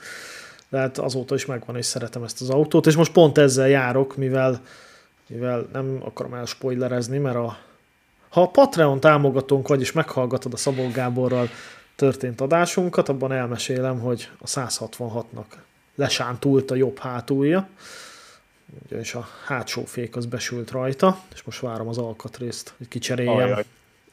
[0.76, 4.15] de hát azóta is megvan, és szeretem ezt az autót, és most pont ezzel járok,
[4.15, 4.61] mivel,
[5.28, 7.57] mivel nem akarom elspoilerezni, mert a
[8.30, 11.49] Ha a Patreon támogatónk vagy, és meghallgatod a Szabó Gáborral
[11.95, 15.45] történt adásunkat, abban elmesélem, hogy a 166-nak
[15.95, 17.67] lesántult a jobb hátulja,
[18.86, 23.36] ugyanis a hátsó fék az besült rajta, és most várom az alkatrészt, hogy kicseréljem.
[23.36, 23.65] Ajaj.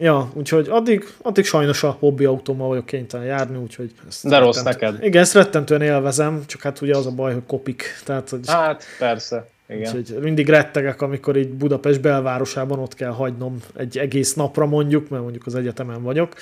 [0.03, 3.92] Ja, úgyhogy addig, addig sajnos a hobbi autómmal vagyok kénytelen járni, úgyhogy...
[4.09, 5.05] Ezt De rossz neked.
[5.05, 7.84] Igen, ezt rettentően élvezem, csak hát ugye az a baj, hogy kopik.
[8.05, 9.48] Tehát, hogy, hát, persze.
[9.68, 9.96] Igen.
[9.96, 15.22] Úgyhogy mindig rettegek, amikor így Budapest belvárosában ott kell hagynom egy egész napra mondjuk, mert
[15.22, 16.34] mondjuk az egyetemen vagyok,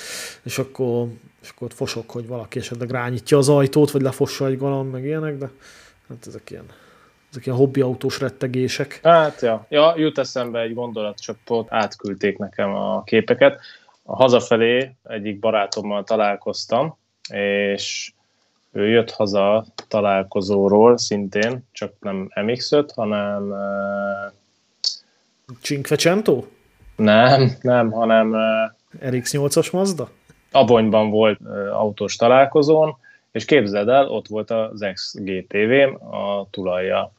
[0.43, 1.07] és akkor,
[1.43, 5.05] és akkor ott fosok, hogy valaki esetleg rányítja az ajtót, vagy lefossa egy galamb, meg
[5.05, 5.51] ilyenek, de
[6.09, 6.65] hát ezek ilyen
[7.31, 9.01] ezek ilyen hobbi autós rettegések.
[9.03, 9.66] Hát, ja.
[9.68, 13.61] ja, jut eszembe egy gondolat, csak pont átküldték nekem a képeket.
[14.03, 16.97] A hazafelé egyik barátommal találkoztam,
[17.33, 18.12] és
[18.72, 23.51] ő jött haza találkozóról szintén, csak nem MX-5, hanem...
[23.51, 24.33] Uh,
[25.61, 26.45] Cinquecento?
[26.97, 28.33] Nem, nem, hanem...
[28.33, 30.11] Uh, RX-8-as Mazda?
[30.51, 32.97] Abonyban volt uh, autós találkozón,
[33.33, 37.12] és képzeld el, ott volt az ex-GTV-m a tulajja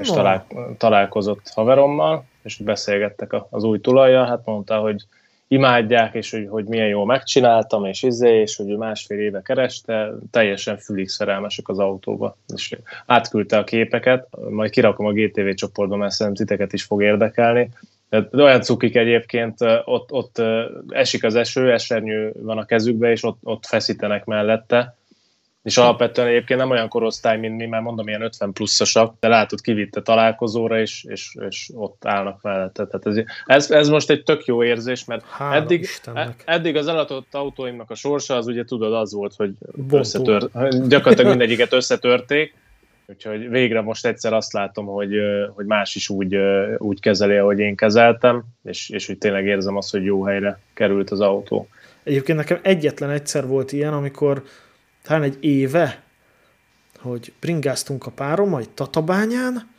[0.00, 0.46] és talál,
[0.78, 5.04] találkozott haverommal, és beszélgettek az új tulajja, hát mondta, hogy
[5.48, 10.78] imádják, és hogy, hogy milyen jól megcsináltam, és izé, és hogy másfél éve kereste, teljesen
[10.78, 12.76] fülig szerelmesek az autóba, és
[13.06, 17.68] átküldte a képeket, majd kirakom a GTV csoportba, mert szerintem titeket is fog érdekelni,
[18.08, 20.42] de olyan cukik egyébként, ott, ott
[20.88, 24.96] esik az eső, esernyő van a kezükbe, és ott, ott feszítenek mellette,
[25.62, 29.60] és alapvetően egyébként nem olyan korosztály, mint mi, mert mondom, ilyen 50 pluszosak, de látod,
[29.60, 32.86] kivitte találkozóra, és, és, és ott állnak mellette.
[32.86, 35.88] Tehát ez, ez, ez, most egy tök jó érzés, mert eddig,
[36.44, 39.52] eddig az elatott autóimnak a sorsa, az ugye tudod, az volt, hogy
[39.90, 40.48] összetör,
[40.88, 42.54] gyakorlatilag mindegyiket összetörték,
[43.06, 45.14] úgyhogy végre most egyszer azt látom, hogy,
[45.54, 46.36] hogy más is úgy,
[46.78, 51.10] úgy kezeli, ahogy én kezeltem, és, és hogy tényleg érzem azt, hogy jó helyre került
[51.10, 51.68] az autó.
[52.02, 54.42] Egyébként nekem egyetlen egyszer volt ilyen, amikor
[55.02, 56.02] talán egy éve,
[56.98, 59.70] hogy bringáztunk a párommal egy Tatabányán,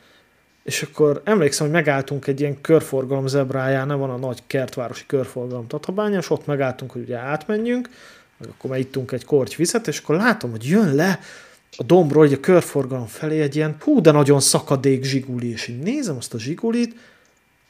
[0.62, 6.20] és akkor emlékszem, hogy megálltunk egy ilyen körforgalom zebráján, van a nagy kertvárosi körforgalom Tatabányán,
[6.20, 7.88] és ott megálltunk, hogy ugye átmenjünk,
[8.36, 11.20] meg akkor már ittunk egy korty vizet, és akkor látom, hogy jön le
[11.76, 15.78] a dombról, hogy a körforgalom felé egy ilyen hú, de nagyon szakadék zsiguli, és én
[15.78, 16.96] nézem azt a zsigulit,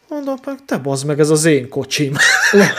[0.09, 2.15] mondom, meg te bazd meg, ez az én kocsim.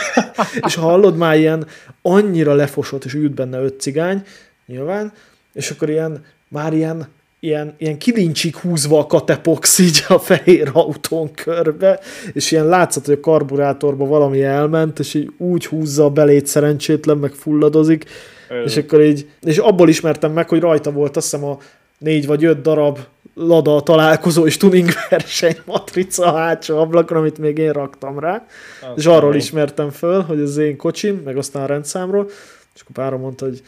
[0.66, 1.66] és hallod már ilyen
[2.02, 4.22] annyira lefosott, és ült benne öt cigány,
[4.66, 5.12] nyilván,
[5.52, 7.08] és akkor ilyen, már ilyen,
[7.40, 12.00] ilyen, ilyen kilincsik húzva a katepox így a fehér autón körbe,
[12.32, 17.16] és ilyen látszott, hogy a karburátorba valami elment, és így úgy húzza a belét szerencsétlen,
[17.16, 18.04] meg fulladozik,
[18.48, 18.62] Ö.
[18.62, 21.58] és akkor így, és abból ismertem meg, hogy rajta volt azt hiszem a
[21.98, 22.98] négy vagy öt darab
[23.38, 28.46] Lada találkozó és tuning verseny matrica a hátsó ablakon, amit még én raktam rá,
[28.80, 32.26] az és arról ismertem föl, hogy az én kocsim, meg aztán a rendszámról,
[32.74, 33.62] és akkor pára mondta, hogy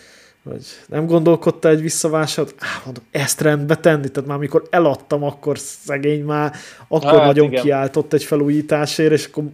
[0.49, 5.59] vagy nem gondolkodta egy visszavásárt, Á, mondom, ezt rendbe tenni, tehát már amikor eladtam, akkor
[5.59, 6.53] szegény már,
[6.89, 7.63] akkor hát, nagyon igen.
[7.63, 9.45] kiáltott egy felújításért, és akkor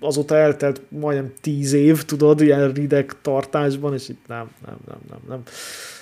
[0.00, 5.18] azóta eltelt majdnem tíz év, tudod, ilyen rideg tartásban, és itt nem, nem, nem, nem,
[5.28, 5.42] nem.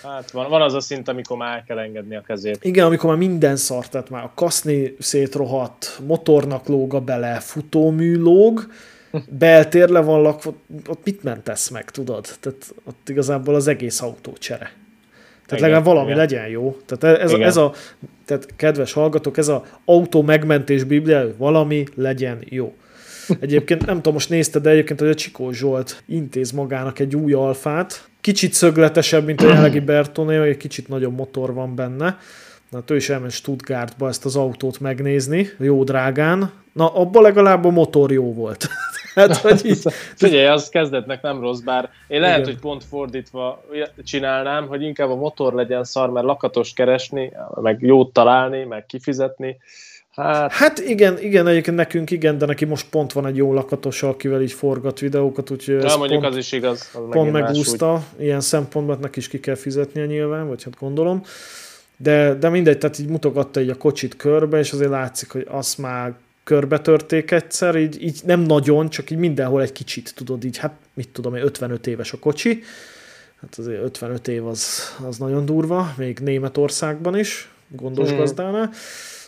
[0.03, 2.65] Hát van, van az a szint, amikor már el kell engedni a kezét.
[2.65, 8.19] Igen, amikor már minden szart, tehát már a kaszni szétrohadt, motornak lóg a bele, futómű
[8.19, 8.67] lóg,
[9.29, 10.55] beltér le van lakva,
[10.89, 12.29] ott mit mentesz meg, tudod?
[12.41, 14.73] Tehát ott igazából az egész autó csere.
[15.47, 16.19] Tehát igen, legalább valami igen.
[16.19, 16.77] legyen jó.
[16.87, 17.73] Tehát ez, ez a,
[18.25, 22.75] tehát kedves hallgatók, ez a autó megmentés biblia, valami legyen jó.
[23.41, 27.33] Egyébként nem tudom, most nézted, de egyébként, hogy a Csikó Zsolt intéz magának egy új
[27.33, 28.09] alfát.
[28.21, 32.19] Kicsit szögletesebb, mint a jelenlegi Bertoné, egy kicsit nagyobb motor van benne.
[32.71, 36.53] Na, ő is elment Stuttgartba ezt az autót megnézni, jó drágán.
[36.73, 38.69] Na, abban legalább a motor jó volt.
[39.15, 39.83] hát, hogy így...
[40.17, 42.51] Figyelj, az kezdetnek nem rossz, bár én lehet, Igen.
[42.51, 43.65] hogy pont fordítva
[44.05, 49.57] csinálnám, hogy inkább a motor legyen szar, mert lakatos keresni, meg jót találni, meg kifizetni.
[50.15, 50.53] Hát...
[50.53, 54.43] hát igen, igen, egyébként nekünk igen, de neki most pont van egy jó lakatos, akivel
[54.43, 56.91] így forgat videókat, úgyhogy ez mondjuk pont, az is igaz.
[56.93, 58.25] Az pont megúszta, úgy.
[58.25, 61.23] ilyen szempontból neki is ki kell fizetnie nyilván, vagy hát gondolom.
[61.97, 65.79] De, de mindegy, tehát így mutogatta így a kocsit körbe, és azért látszik, hogy azt
[65.79, 66.13] már
[66.45, 71.09] körbetörték egyszer, így, így nem nagyon, csak így mindenhol egy kicsit, tudod, így hát mit
[71.09, 72.62] tudom én, 55 éves a kocsi,
[73.40, 78.16] hát azért 55 év az, az nagyon durva, még Németországban is, gondos mm.
[78.16, 78.70] gazdánál,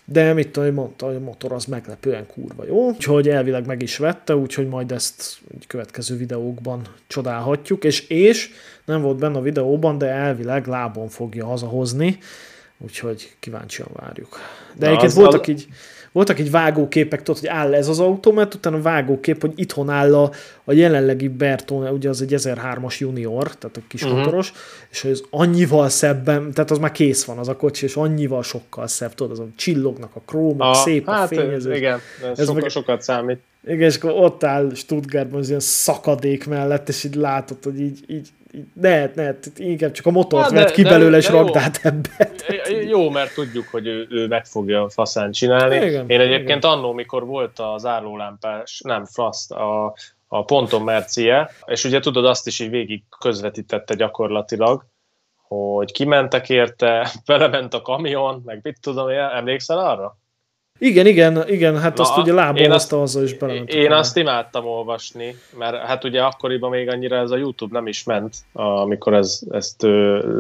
[0.04, 3.82] de mit tudom, hogy mondta, hogy a motor az meglepően kurva jó, úgyhogy elvileg meg
[3.82, 8.50] is vette, úgyhogy majd ezt következő videókban csodálhatjuk, és, és
[8.84, 12.18] nem volt benne a videóban, de elvileg lábon fogja hazahozni,
[12.79, 14.39] úgyhogy kíváncsian várjuk.
[14.75, 15.49] De egyébként voltak az...
[15.49, 15.66] így,
[16.12, 20.14] voltak így vágóképek, tudod, hogy áll ez az autó, mert utána vágókép, hogy itthon áll
[20.14, 20.31] a,
[20.64, 24.18] a jelenlegi Bertone, ugye az egy 1003-as junior, tehát a kis uh-huh.
[24.18, 24.53] motoros,
[24.91, 28.43] és hogy az annyival szebben, tehát az már kész van az a kocsi, és annyival
[28.43, 31.77] sokkal szebb, tudod, azon csillognak a krómok, a, szép hát, a fényezés.
[31.77, 33.41] Igen, ez, sokkal, meg, sokat számít.
[33.66, 38.04] Igen, és akkor ott áll Stuttgartban az ilyen szakadék mellett, és így látod, hogy így,
[38.06, 38.28] így
[38.72, 42.30] ne, ne, inkább csak a motort vett ki belőle, és rakdát ebbe.
[42.88, 45.86] Jó, mert tudjuk, hogy ő, ő meg fogja faszán csinálni.
[45.86, 46.76] Igen, Én egyébként igen.
[46.76, 49.94] annó, mikor volt az állólámpás, nem, Fraszt, a,
[50.28, 54.84] a ponton Mercie, és ugye tudod, azt is így végig közvetítette gyakorlatilag,
[55.48, 60.18] hogy kimentek érte, belement a kamion, meg mit tudom, emlékszel arra?
[60.79, 63.72] Igen, igen, igen, hát Na, azt ugye lábolozta azzal is belement.
[63.75, 68.05] Én azt imádtam olvasni, mert hát ugye akkoriban még annyira ez a YouTube nem is
[68.05, 69.83] ment, amikor ez, ezt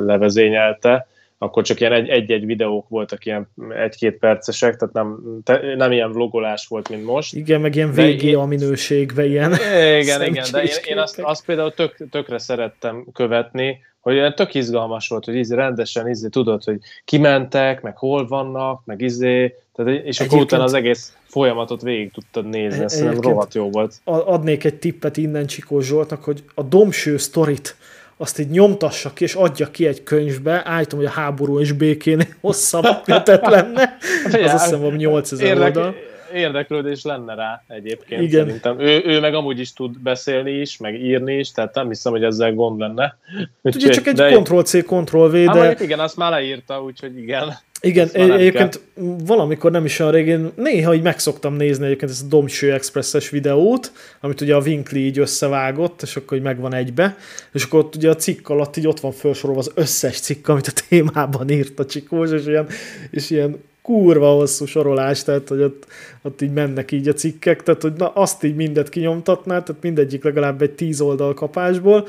[0.06, 1.06] levezényelte,
[1.38, 3.48] akkor csak ilyen egy-egy videók voltak ilyen
[3.82, 7.34] egy-két percesek, tehát nem, te, nem ilyen vlogolás volt, mint most.
[7.34, 9.52] Igen, meg ilyen VGA minőségben ilyen.
[10.00, 15.08] Igen, igen, de én, én azt, azt például tök, tökre szerettem követni, hogy tök izgalmas
[15.08, 20.20] volt, hogy izé rendesen izé, tudod, hogy kimentek, meg hol vannak, meg izé, tehát, és
[20.20, 23.94] akkor utána az egész folyamatot végig tudtad nézni, ezt szerintem rohadt jó volt.
[24.04, 27.76] Adnék egy tippet innen Csikó Zsoltnak, hogy a domső sztorit
[28.16, 32.22] azt így nyomtassa ki, és adja ki egy könyvbe, állítom, hogy a háború és békén
[32.40, 35.94] hosszabb kötet lenne, az azt hiszem, hogy 8000 Érdek, oldal
[36.34, 38.44] érdeklődés lenne rá egyébként Igen.
[38.44, 38.80] szerintem.
[38.80, 42.24] Ő, ő meg amúgy is tud beszélni is, meg írni is, tehát nem hiszem, hogy
[42.24, 43.18] ezzel gond lenne.
[43.62, 45.76] Ugye csak egy Ctrl-C, Ctrl-V, de...
[45.80, 47.54] igen, azt már leírta, úgyhogy igen.
[47.84, 49.04] Igen, egyébként kell.
[49.24, 53.92] valamikor nem is olyan régén, néha így megszoktam nézni egyébként ezt a Domső Expresses videót,
[54.20, 57.16] amit ugye a Winkli így összevágott, és akkor így megvan egybe,
[57.52, 60.66] és akkor ott ugye a cikk alatt így ott van felsorolva az összes cikk, amit
[60.66, 62.66] a témában írt a Csikós, és ilyen,
[63.10, 65.86] és ilyen kurva hosszú sorolás, tehát hogy ott,
[66.22, 70.24] ott így mennek így a cikkek, tehát hogy na, azt így mindet kinyomtatná, tehát mindegyik
[70.24, 72.06] legalább egy tíz oldal kapásból,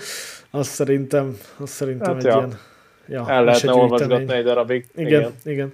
[0.51, 2.37] azt szerintem, azt szerintem hát egy ja.
[2.37, 2.59] ilyen
[3.07, 4.85] ja, El lehetne olvasgatni egy darabig.
[4.95, 5.73] Igen, igen, igen.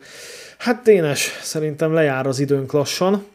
[0.58, 3.26] Hát Dénes, szerintem lejár az időnk lassan,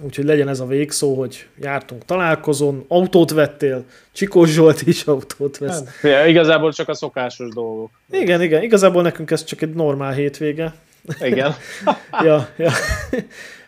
[0.00, 5.84] úgyhogy legyen ez a végszó, hogy jártunk találkozón, autót vettél, Csikós Zsolt is autót vesz.
[5.84, 7.90] Hát, ja, igazából csak a szokásos dolgok.
[8.10, 10.74] Igen, igen, igazából nekünk ez csak egy normál hétvége.
[11.20, 11.54] Igen.
[12.24, 12.70] ja, ja.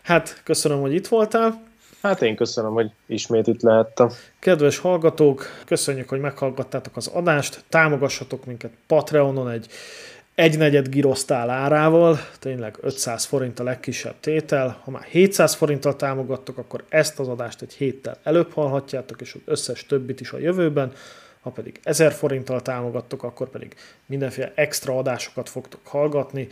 [0.01, 1.67] Hát köszönöm, hogy itt voltál.
[2.01, 4.09] Hát én köszönöm, hogy ismét itt lehettem.
[4.39, 7.63] Kedves hallgatók, köszönjük, hogy meghallgattátok az adást.
[7.69, 9.67] Támogassatok minket Patreonon egy
[10.35, 14.79] egynegyed girosztál árával, tényleg 500 forint a legkisebb tétel.
[14.83, 19.41] Ha már 700 forinttal támogattok, akkor ezt az adást egy héttel előbb hallhatjátok, és az
[19.45, 20.91] összes többit is a jövőben.
[21.41, 23.75] Ha pedig 1000 forinttal támogattok, akkor pedig
[24.05, 26.47] mindenféle extra adásokat fogtok hallgatni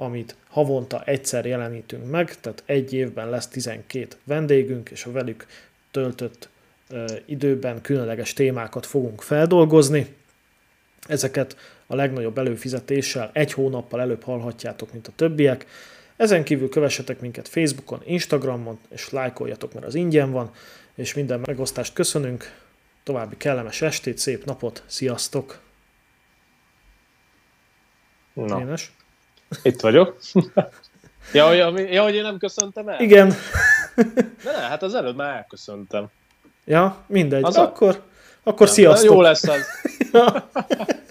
[0.00, 5.46] amit havonta egyszer jelenítünk meg, tehát egy évben lesz 12 vendégünk, és a velük
[5.90, 6.48] töltött
[7.24, 10.16] időben különleges témákat fogunk feldolgozni.
[11.08, 15.66] Ezeket a legnagyobb előfizetéssel egy hónappal előbb hallhatjátok, mint a többiek.
[16.16, 20.50] Ezen kívül kövessetek minket Facebookon, Instagramon, és lájkoljatok, mert az ingyen van,
[20.94, 22.58] és minden megosztást köszönünk.
[23.02, 25.60] További kellemes estét, szép napot, sziasztok!
[28.32, 28.60] Na.
[28.60, 28.92] Énes?
[29.62, 30.16] Itt vagyok.
[31.32, 33.00] ja, ja, ja, hogy én nem köszöntem el?
[33.00, 33.34] Igen.
[33.94, 34.04] De
[34.58, 36.06] ne, hát az előbb már elköszöntem.
[36.64, 37.44] Ja, mindegy.
[37.44, 38.02] Az akkor,
[38.42, 38.50] a...
[38.50, 39.12] akkor sziasztok.
[39.12, 39.66] Jó lesz az.